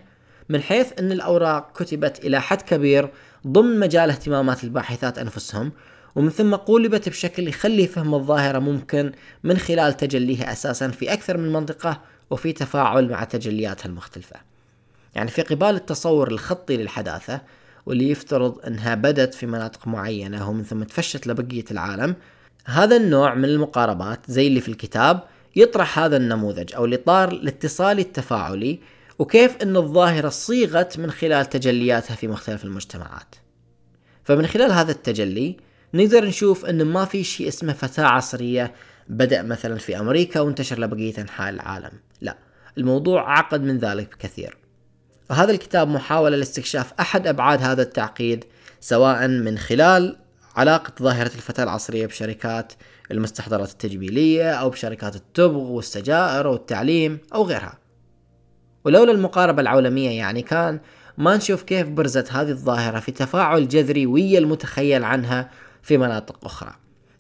من 0.50 0.62
حيث 0.62 1.00
أن 1.00 1.12
الأوراق 1.12 1.78
كتبت 1.78 2.26
إلى 2.26 2.42
حد 2.42 2.62
كبير 2.62 3.10
ضمن 3.48 3.80
مجال 3.80 4.10
اهتمامات 4.10 4.64
الباحثات 4.64 5.18
أنفسهم 5.18 5.72
ومن 6.16 6.30
ثم 6.30 6.56
قولبت 6.56 7.10
بشكل 7.10 7.48
يخلي 7.48 7.88
فهم 7.88 8.16
الظاهرة 8.16 8.60
ممكن 8.60 9.12
من 9.44 9.58
خلال 9.58 9.98
تجليها 9.98 10.52
أساسا 10.52 10.88
في 10.88 11.14
أكثر 11.14 11.38
من 11.38 11.54
منطقة 11.54 12.02
وفي 12.30 12.54
تفاعل 12.54 13.10
مع 13.10 13.24
تجلياتها 13.24 13.86
المختلفة. 13.86 14.36
يعني 15.16 15.32
في 15.32 15.42
قبال 15.42 15.76
التصور 15.76 16.32
الخطي 16.32 16.78
للحداثة 16.78 17.42
واللي 17.86 18.10
يفترض 18.10 18.66
أنها 18.68 18.96
بدت 18.96 19.34
في 19.34 19.46
مناطق 19.46 19.88
معينة 19.88 20.50
ومن 20.50 20.64
ثم 20.64 20.84
تفشت 20.84 21.28
لبقية 21.28 21.66
العالم 21.72 22.16
هذا 22.66 22.96
النوع 22.96 23.36
من 23.36 23.46
المقاربات 23.46 24.20
زي 24.28 24.48
اللي 24.48 24.62
في 24.62 24.70
الكتاب 24.70 25.24
يطرح 25.56 26.00
هذا 26.00 26.18
النموذج 26.18 26.76
أو 26.76 26.86
الإطار 26.86 27.32
الاتصالي 27.32 28.02
التفاعلي 28.02 28.80
وكيف 29.20 29.58
أن 29.62 29.78
الظاهرة 29.78 30.30
صيغت 30.30 31.00
من 31.00 31.12
خلال 31.12 31.46
تجلياتها 31.46 32.16
في 32.16 32.28
مختلف 32.28 32.64
المجتمعات. 32.64 33.36
فمن 34.24 34.48
خلال 34.48 34.72
هذا 34.72 34.92
التجلي 34.92 35.58
نقدر 35.94 36.26
نشوف 36.26 36.66
أن 36.66 36.86
ما 36.86 37.06
في 37.06 37.24
شيء 37.24 37.48
اسمه 37.48 37.74
فتاة 37.74 38.06
عصرية 38.06 38.74
بدأ 39.08 39.42
مثلا 39.42 39.78
في 39.78 40.00
أمريكا 40.00 40.40
وانتشر 40.40 40.80
لبقية 40.80 41.14
أنحاء 41.18 41.50
العالم. 41.50 41.92
لا 42.22 42.38
الموضوع 42.78 43.22
أعقد 43.22 43.62
من 43.64 43.78
ذلك 43.78 44.16
بكثير. 44.16 44.58
وهذا 45.30 45.52
الكتاب 45.52 45.88
محاولة 45.88 46.38
لاستكشاف 46.38 46.94
أحد 47.00 47.28
أبعاد 47.28 47.62
هذا 47.62 47.82
التعقيد 47.82 48.46
سواء 48.80 49.28
من 49.28 49.58
خلال 49.58 50.18
علاقة 50.56 50.94
ظاهرة 51.02 51.32
الفتاة 51.36 51.64
العصرية 51.64 52.06
بشركات 52.06 52.74
المستحضرات 53.14 53.72
التجميلية 53.72 54.52
أو 54.52 54.70
بشركات 54.70 55.16
التبغ 55.16 55.62
والسجائر 55.62 56.48
والتعليم 56.48 57.20
أو 57.34 57.44
غيرها. 57.44 57.80
ولولا 58.86 59.12
المقاربة 59.12 59.62
العولمية 59.62 60.10
يعني 60.10 60.42
كان 60.42 60.80
ما 61.18 61.38
نشوف 61.38 61.64
كيف 61.64 61.88
برزت 61.88 62.32
هذه 62.32 62.50
الظاهرة 62.50 63.00
في 63.00 63.12
تفاعل 63.12 63.68
جذري 63.68 64.06
ويا 64.06 64.40
المتخيل 64.40 65.04
عنها 65.04 65.50
في 65.82 65.98
مناطق 65.98 66.46
أخرى. 66.46 66.74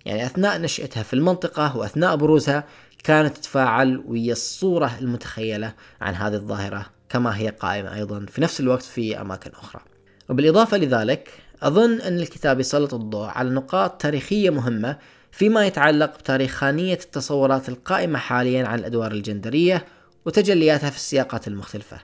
يعني 0.06 0.25
أثناء 0.25 0.62
نشأتها 0.62 1.03
في 1.03 1.13
المنطقة 1.13 1.77
وأثناء 1.77 2.15
بروزها 2.15 2.63
كانت 3.03 3.38
تتفاعل 3.38 4.03
ويا 4.08 4.32
الصورة 4.32 4.91
المتخيلة 5.01 5.73
عن 6.01 6.13
هذه 6.15 6.34
الظاهرة 6.34 6.86
كما 7.10 7.38
هي 7.38 7.49
قائمة 7.49 7.95
أيضا 7.95 8.25
في 8.25 8.41
نفس 8.41 8.60
الوقت 8.60 8.84
في 8.84 9.21
أماكن 9.21 9.51
أخرى. 9.51 9.82
وبالإضافة 10.29 10.77
لذلك 10.77 11.29
أظن 11.63 12.01
أن 12.01 12.19
الكتاب 12.19 12.60
يسلط 12.60 12.93
الضوء 12.93 13.25
على 13.27 13.49
نقاط 13.49 14.01
تاريخية 14.01 14.49
مهمة 14.49 14.97
فيما 15.34 15.65
يتعلق 15.65 16.17
بتاريخانية 16.19 16.93
التصورات 16.93 17.69
القائمة 17.69 18.19
حاليا 18.19 18.67
عن 18.67 18.80
الأدوار 18.80 19.12
الجندرية 19.12 19.86
وتجلياتها 20.26 20.89
في 20.89 20.96
السياقات 20.96 21.48
المختلفة. 21.48 21.98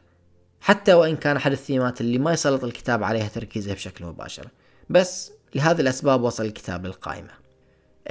حتى 0.62 0.94
وإن 0.94 1.16
كان 1.16 1.36
أحد 1.36 1.52
الثيمات 1.52 2.02
اللي 2.02 2.18
ما 2.18 2.34
يسلط 2.34 2.64
الكتاب 2.64 3.04
عليها 3.04 3.28
تركيزه 3.28 3.74
بشكل 3.74 4.06
مباشر. 4.06 4.48
بس 4.90 5.32
لهذه 5.56 5.82
الأسباب 5.82 6.22
وصل 6.22 6.46
الكتاب 6.46 6.86
للقائمة. 6.86 7.30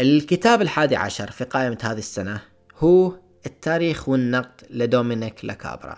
الكتاب 0.01 0.63
الحادي 0.63 0.97
عشر 0.97 1.31
في 1.31 1.45
قائمة 1.45 1.79
هذه 1.83 1.99
السنة 1.99 2.41
هو 2.79 3.13
التاريخ 3.47 4.09
والنقد 4.09 4.63
لدومينيك 4.71 5.45
لاكابرا. 5.45 5.97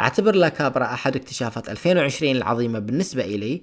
أعتبر 0.00 0.34
لاكابرا 0.34 0.84
أحد 0.84 1.16
اكتشافات 1.16 1.68
2020 1.68 2.36
العظيمة 2.36 2.78
بالنسبة 2.78 3.24
إلي 3.24 3.62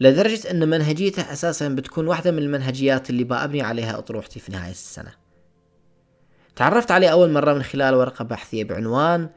لدرجة 0.00 0.50
أن 0.50 0.68
منهجيته 0.68 1.32
أساسا 1.32 1.68
بتكون 1.68 2.06
واحدة 2.06 2.30
من 2.30 2.38
المنهجيات 2.38 3.10
اللي 3.10 3.24
بأبني 3.24 3.62
عليها 3.62 3.98
أطروحتي 3.98 4.40
في 4.40 4.52
نهاية 4.52 4.70
السنة. 4.70 5.12
تعرفت 6.56 6.90
عليه 6.90 7.08
أول 7.08 7.30
مرة 7.32 7.54
من 7.54 7.62
خلال 7.62 7.94
ورقة 7.94 8.24
بحثية 8.24 8.64
بعنوان 8.64 9.28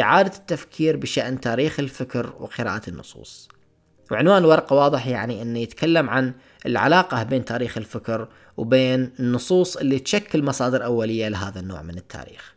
إعادة 0.00 0.36
التفكير 0.36 0.96
بشأن 0.96 1.40
تاريخ 1.40 1.80
الفكر 1.80 2.34
وقراءة 2.40 2.82
النصوص. 2.88 3.48
وعنوان 4.10 4.38
الورقة 4.38 4.76
واضح 4.76 5.06
يعني 5.06 5.42
أنه 5.42 5.58
يتكلم 5.58 6.10
عن 6.10 6.34
العلاقة 6.66 7.22
بين 7.22 7.44
تاريخ 7.44 7.78
الفكر 7.78 8.28
وبين 8.56 9.12
النصوص 9.20 9.76
اللي 9.76 9.98
تشكل 9.98 10.42
مصادر 10.44 10.84
أولية 10.84 11.28
لهذا 11.28 11.60
النوع 11.60 11.82
من 11.82 11.96
التاريخ. 11.96 12.54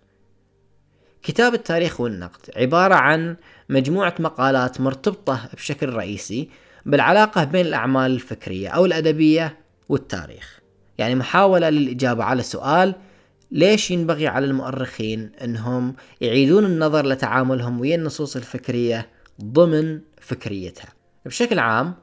كتاب 1.23 1.53
التاريخ 1.53 2.01
والنقد 2.01 2.41
عبارة 2.55 2.95
عن 2.95 3.35
مجموعة 3.69 4.15
مقالات 4.19 4.81
مرتبطة 4.81 5.49
بشكل 5.53 5.89
رئيسي 5.89 6.49
بالعلاقة 6.85 7.43
بين 7.43 7.65
الأعمال 7.65 8.11
الفكرية 8.11 8.69
أو 8.69 8.85
الأدبية 8.85 9.57
والتاريخ. 9.89 10.59
يعني 10.97 11.15
محاولة 11.15 11.69
للإجابة 11.69 12.23
على 12.23 12.43
سؤال 12.43 12.95
ليش 13.51 13.91
ينبغي 13.91 14.27
على 14.27 14.45
المؤرخين 14.45 15.31
أنهم 15.43 15.95
يعيدون 16.21 16.65
النظر 16.65 17.05
لتعاملهم 17.05 17.79
ويا 17.79 17.95
النصوص 17.95 18.35
الفكرية 18.35 19.09
ضمن 19.41 19.99
فكريتها. 20.21 20.93
بشكل 21.25 21.59
عام 21.59 21.93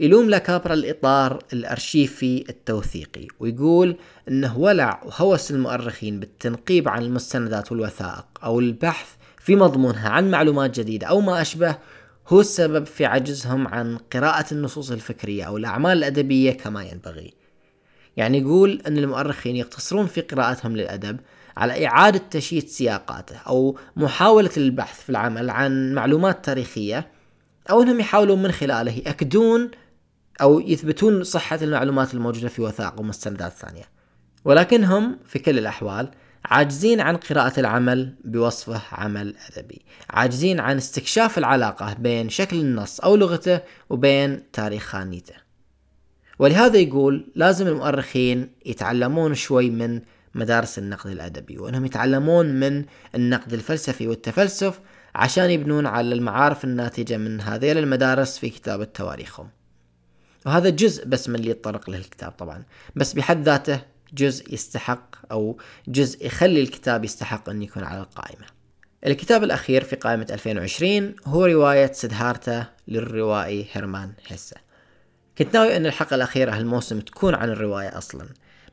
يلوم 0.00 0.30
لاكابرا 0.30 0.74
الإطار 0.74 1.42
الأرشيفي 1.52 2.44
التوثيقي 2.48 3.28
ويقول 3.40 3.96
أنه 4.28 4.58
ولع 4.58 5.02
وهوس 5.04 5.50
المؤرخين 5.50 6.20
بالتنقيب 6.20 6.88
عن 6.88 7.02
المستندات 7.02 7.72
والوثائق 7.72 8.26
أو 8.44 8.60
البحث 8.60 9.08
في 9.38 9.56
مضمونها 9.56 10.08
عن 10.08 10.30
معلومات 10.30 10.80
جديدة 10.80 11.06
أو 11.06 11.20
ما 11.20 11.40
أشبه 11.40 11.76
هو 12.28 12.40
السبب 12.40 12.86
في 12.86 13.04
عجزهم 13.04 13.68
عن 13.68 13.96
قراءة 13.96 14.54
النصوص 14.54 14.90
الفكرية 14.90 15.44
أو 15.44 15.56
الأعمال 15.56 15.98
الأدبية 15.98 16.52
كما 16.52 16.84
ينبغي. 16.84 17.34
يعني 18.16 18.38
يقول 18.38 18.82
أن 18.86 18.98
المؤرخين 18.98 19.56
يقتصرون 19.56 20.06
في 20.06 20.20
قراءتهم 20.20 20.76
للأدب 20.76 21.20
على 21.56 21.86
إعادة 21.86 22.22
تشييد 22.30 22.68
سياقاته 22.68 23.36
أو 23.36 23.78
محاولة 23.96 24.50
البحث 24.56 25.02
في 25.02 25.10
العمل 25.10 25.50
عن 25.50 25.94
معلومات 25.94 26.44
تاريخية 26.44 27.08
أو 27.70 27.82
أنهم 27.82 28.00
يحاولون 28.00 28.42
من 28.42 28.52
خلاله 28.52 28.92
يأكدون 28.92 29.70
أو 30.40 30.60
يثبتون 30.60 31.24
صحة 31.24 31.58
المعلومات 31.62 32.14
الموجودة 32.14 32.48
في 32.48 32.62
وثائق 32.62 33.00
ومستندات 33.00 33.52
ثانية. 33.52 33.84
ولكنهم 34.44 35.18
في 35.26 35.38
كل 35.38 35.58
الأحوال 35.58 36.10
عاجزين 36.44 37.00
عن 37.00 37.16
قراءة 37.16 37.60
العمل 37.60 38.14
بوصفه 38.24 38.82
عمل 38.92 39.34
أدبي. 39.50 39.82
عاجزين 40.10 40.60
عن 40.60 40.76
استكشاف 40.76 41.38
العلاقة 41.38 41.94
بين 41.94 42.28
شكل 42.28 42.56
النص 42.56 43.00
أو 43.00 43.16
لغته 43.16 43.60
وبين 43.90 44.42
تاريخ 44.52 44.82
خانيته. 44.82 45.34
ولهذا 46.38 46.78
يقول 46.78 47.32
لازم 47.34 47.66
المؤرخين 47.66 48.50
يتعلمون 48.66 49.34
شوي 49.34 49.70
من 49.70 50.00
مدارس 50.34 50.78
النقد 50.78 51.10
الأدبي 51.10 51.58
وأنهم 51.58 51.84
يتعلمون 51.84 52.46
من 52.60 52.84
النقد 53.14 53.52
الفلسفي 53.52 54.08
والتفلسف 54.08 54.80
عشان 55.14 55.50
يبنون 55.50 55.86
على 55.86 56.14
المعارف 56.14 56.64
الناتجة 56.64 57.16
من 57.16 57.40
هذيل 57.40 57.78
المدارس 57.78 58.38
في 58.38 58.50
كتابة 58.50 58.84
تواريخهم 58.84 59.48
وهذا 60.46 60.68
جزء 60.68 61.06
بس 61.06 61.28
من 61.28 61.34
اللي 61.34 61.50
يتطرق 61.50 61.90
له 61.90 61.98
الكتاب 61.98 62.30
طبعا 62.30 62.64
بس 62.96 63.12
بحد 63.12 63.42
ذاته 63.42 63.80
جزء 64.14 64.54
يستحق 64.54 65.32
أو 65.32 65.58
جزء 65.88 66.26
يخلي 66.26 66.60
الكتاب 66.60 67.04
يستحق 67.04 67.48
أن 67.48 67.62
يكون 67.62 67.84
على 67.84 68.00
القائمة. 68.00 68.46
الكتاب 69.06 69.44
الأخير 69.44 69.84
في 69.84 69.96
قائمة 69.96 70.26
2020 70.30 71.14
هو 71.26 71.44
رواية 71.44 71.92
سدهارتا 71.92 72.66
للروائي 72.88 73.66
هيرمان 73.72 74.12
هيسا 74.26 74.56
كنت 75.38 75.54
ناوي 75.54 75.76
أن 75.76 75.86
الحلقة 75.86 76.14
الأخيرة 76.14 76.52
هالموسم 76.52 77.00
تكون 77.00 77.34
عن 77.34 77.50
الرواية 77.50 77.98
أصلا 77.98 78.28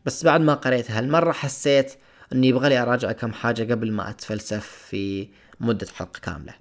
بس 0.06 0.23
بعد 0.23 0.41
ما 0.41 0.54
قريتها 0.54 0.99
هالمرة 0.99 1.32
حسيت 1.32 1.93
أني 2.34 2.47
يبغى 2.47 2.69
لي 2.69 2.82
أراجع 2.82 3.12
كم 3.12 3.34
حاجة 3.34 3.73
قبل 3.73 3.91
ما 3.91 4.10
أتفلسف 4.10 4.67
في 4.89 5.27
مدة 5.60 5.88
حلقة 5.95 6.19
كاملة. 6.19 6.54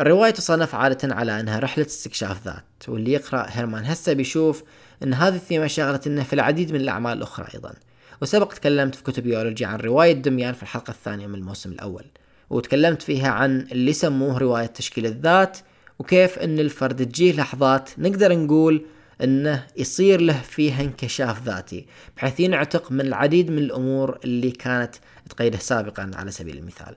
الرواية 0.00 0.30
تصنف 0.30 0.74
عادة 0.74 1.14
على 1.14 1.40
أنها 1.40 1.58
رحلة 1.58 1.86
استكشاف 1.86 2.44
ذات 2.44 2.88
واللي 2.88 3.12
يقرأ 3.12 3.46
هيرمان 3.48 3.84
هسه 3.84 4.12
بيشوف 4.12 4.62
إن 5.02 5.14
هذه 5.14 5.34
الثيمة 5.34 5.66
شغلت 5.66 6.06
انه 6.06 6.22
في 6.22 6.32
العديد 6.32 6.72
من 6.72 6.80
الأعمال 6.80 7.18
الأخرى 7.18 7.46
أيضا. 7.54 7.74
وسبق 8.22 8.52
تكلمت 8.52 8.94
في 8.94 9.02
كتب 9.02 9.26
يولوجي 9.26 9.64
عن 9.64 9.78
رواية 9.78 10.12
دميان 10.12 10.54
في 10.54 10.62
الحلقة 10.62 10.90
الثانية 10.90 11.26
من 11.26 11.34
الموسم 11.34 11.72
الأول. 11.72 12.04
وتكلمت 12.50 13.02
فيها 13.02 13.28
عن 13.28 13.60
اللي 13.60 13.92
سموه 13.92 14.38
رواية 14.38 14.66
تشكيل 14.66 15.06
الذات 15.06 15.58
وكيف 15.98 16.38
إن 16.38 16.58
الفرد 16.58 17.06
تجيه 17.06 17.32
لحظات 17.32 17.90
نقدر 17.98 18.38
نقول 18.38 18.86
إنه 19.22 19.66
يصير 19.76 20.20
له 20.20 20.40
فيها 20.42 20.82
انكشاف 20.82 21.42
ذاتي 21.46 21.86
بحيث 22.16 22.40
ينعتق 22.40 22.92
من 22.92 23.00
العديد 23.00 23.50
من 23.50 23.58
الأمور 23.58 24.18
اللي 24.24 24.50
كانت 24.50 24.94
تقيده 25.30 25.58
سابقا 25.58 26.10
على 26.14 26.30
سبيل 26.30 26.58
المثال. 26.58 26.96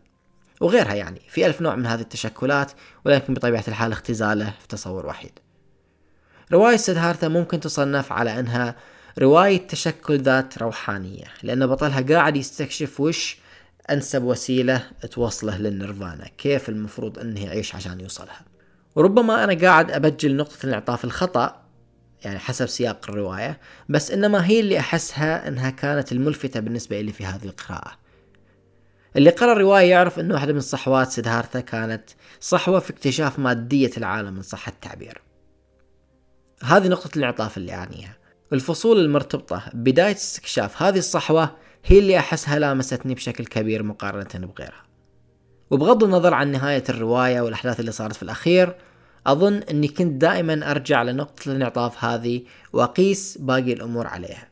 وغيرها 0.62 0.94
يعني 0.94 1.22
في 1.30 1.46
ألف 1.46 1.62
نوع 1.62 1.76
من 1.76 1.86
هذه 1.86 2.02
التشكلات 2.02 2.72
ولكن 3.06 3.34
بطبيعة 3.34 3.64
الحال 3.68 3.92
اختزاله 3.92 4.54
في 4.62 4.68
تصور 4.68 5.06
وحيد. 5.06 5.40
رواية 6.54 6.78
سدهارثا 6.78 7.28
ممكن 7.28 7.60
تصنف 7.60 8.12
على 8.12 8.40
أنها 8.40 8.76
رواية 9.20 9.68
تشكل 9.68 10.18
ذات 10.18 10.58
روحانية 10.58 11.26
لأن 11.44 11.68
بطلها 11.68 12.02
قاعد 12.02 12.38
يستكشف 12.38 13.00
وش 13.00 13.38
أنسب 13.90 14.24
وسيلة 14.24 14.84
توصله 15.12 15.58
للنيرفانا 15.58 16.28
كيف 16.38 16.70
المفروض 16.70 17.20
أنه 17.20 17.46
يعيش 17.46 17.76
عشان 17.76 18.00
يوصلها. 18.00 18.42
وربما 18.96 19.44
أنا 19.44 19.54
قاعد 19.54 19.92
أبجل 19.92 20.36
نقطة 20.36 20.58
الانعطاف 20.64 21.06
الخطأ 21.06 21.62
يعني 22.24 22.40
حسب 22.40 22.66
سياق 22.66 23.10
الرواية 23.10 23.60
بس 23.90 24.12
إنما 24.12 24.46
هي 24.46 24.60
اللي 24.60 24.80
أحسها 24.80 25.48
إنها 25.48 25.70
كانت 25.70 26.12
الملفتة 26.12 26.60
بالنسبة 26.60 27.02
لي 27.02 27.12
في 27.12 27.26
هذه 27.26 27.46
القراءة. 27.46 27.92
اللي 29.16 29.30
قرأ 29.30 29.52
الرواية 29.52 29.90
يعرف 29.90 30.20
إنه 30.20 30.34
واحدة 30.34 30.54
من 30.54 30.60
صحوات 30.60 31.12
سيدهارثا 31.12 31.60
كانت 31.60 32.04
صحوة 32.40 32.80
في 32.80 32.90
اكتشاف 32.90 33.40
مادية 33.40 33.92
العالم 33.98 34.36
إن 34.36 34.42
صح 34.42 34.68
التعبير. 34.68 35.27
هذه 36.64 36.88
نقطة 36.88 37.10
الانعطاف 37.16 37.58
اللي 37.58 37.72
أعنيها 37.72 38.18
الفصول 38.54 39.00
المرتبطة 39.00 39.64
بداية 39.74 40.16
استكشاف 40.16 40.82
هذه 40.82 40.98
الصحوة 40.98 41.56
هي 41.86 42.00
اللي 42.00 42.20
أحسها 42.20 42.60
لامستني 42.60 43.14
بشكل 43.14 43.46
كبير 43.46 43.84
مقارنة 43.84 44.48
بغيرها. 44.48 44.84
وبغض 45.72 46.04
النظر 46.04 46.34
عن 46.34 46.52
نهاية 46.52 46.84
الرواية 46.90 47.42
والأحداث 47.42 47.80
اللي 47.80 47.92
صارت 47.92 48.16
في 48.16 48.24
الأخير 48.24 48.76
أظن 49.28 49.54
أني 49.54 49.88
كنت 49.88 50.22
دائما 50.22 50.72
أرجع 50.72 51.04
لنقطة 51.04 51.50
الانعطاف 51.50 52.04
هذه 52.04 52.42
وأقيس 52.74 53.38
باقي 53.38 53.74
الأمور 53.74 54.08
عليها. 54.08 54.48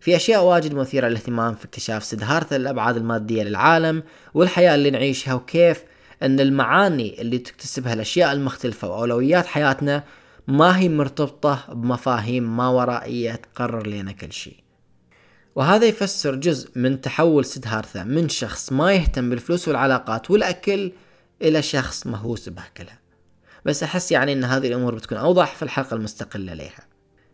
في 0.00 0.16
أشياء 0.16 0.44
واجد 0.44 0.74
مثيرة 0.74 1.08
للاهتمام 1.08 1.54
في 1.54 1.64
اكتشاف 1.64 2.04
سيدهارثا 2.04 2.56
الأبعاد 2.56 2.96
المادية 2.96 3.42
للعالم 3.42 4.02
والحياة 4.34 4.74
اللي 4.74 4.90
نعيشها 4.90 5.34
وكيف 5.34 5.84
أن 6.22 6.40
المعاني 6.40 7.20
اللي 7.20 7.38
تكتسبها 7.38 7.92
الأشياء 7.92 8.32
المختلفة 8.32 8.88
وأولويات 8.88 9.46
حياتنا 9.46 10.04
ما 10.48 10.78
هي 10.78 10.88
مرتبطة 10.88 11.64
بمفاهيم 11.72 12.56
ما 12.56 12.68
ورائية 12.68 13.34
تقرر 13.34 13.86
لنا 13.86 14.12
كل 14.12 14.32
شيء 14.32 14.56
وهذا 15.54 15.86
يفسر 15.86 16.34
جزء 16.34 16.70
من 16.78 17.00
تحول 17.00 17.44
سيدهارثا 17.44 18.04
من 18.04 18.28
شخص 18.28 18.72
ما 18.72 18.92
يهتم 18.92 19.30
بالفلوس 19.30 19.68
والعلاقات 19.68 20.30
والأكل 20.30 20.92
إلى 21.42 21.62
شخص 21.62 22.06
مهووس 22.06 22.48
بأكلها 22.48 22.98
بس 23.64 23.82
أحس 23.82 24.12
يعني 24.12 24.32
أن 24.32 24.44
هذه 24.44 24.68
الأمور 24.68 24.94
بتكون 24.94 25.18
أوضح 25.18 25.54
في 25.54 25.62
الحلقة 25.62 25.94
المستقلة 25.94 26.54
لها 26.54 26.86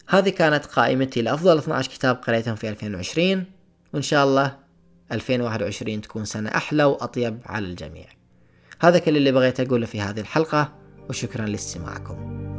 هذه 0.08 0.28
كانت 0.28 0.66
قائمتي 0.66 1.22
لأفضل 1.22 1.58
12 1.58 1.90
كتاب 1.90 2.16
قريتهم 2.16 2.54
في 2.54 2.68
2020 2.68 3.44
وإن 3.94 4.02
شاء 4.02 4.24
الله 4.24 4.56
2021 5.12 6.00
تكون 6.00 6.24
سنة 6.24 6.50
أحلى 6.50 6.84
وأطيب 6.84 7.38
على 7.46 7.66
الجميع. 7.66 8.06
هذا 8.80 8.98
كل 8.98 9.16
اللي 9.16 9.32
بغيت 9.32 9.60
أقوله 9.60 9.86
في 9.86 10.00
هذه 10.00 10.20
الحلقة 10.20 10.72
وشكرا 11.08 11.46
لاستماعكم. 11.46 12.51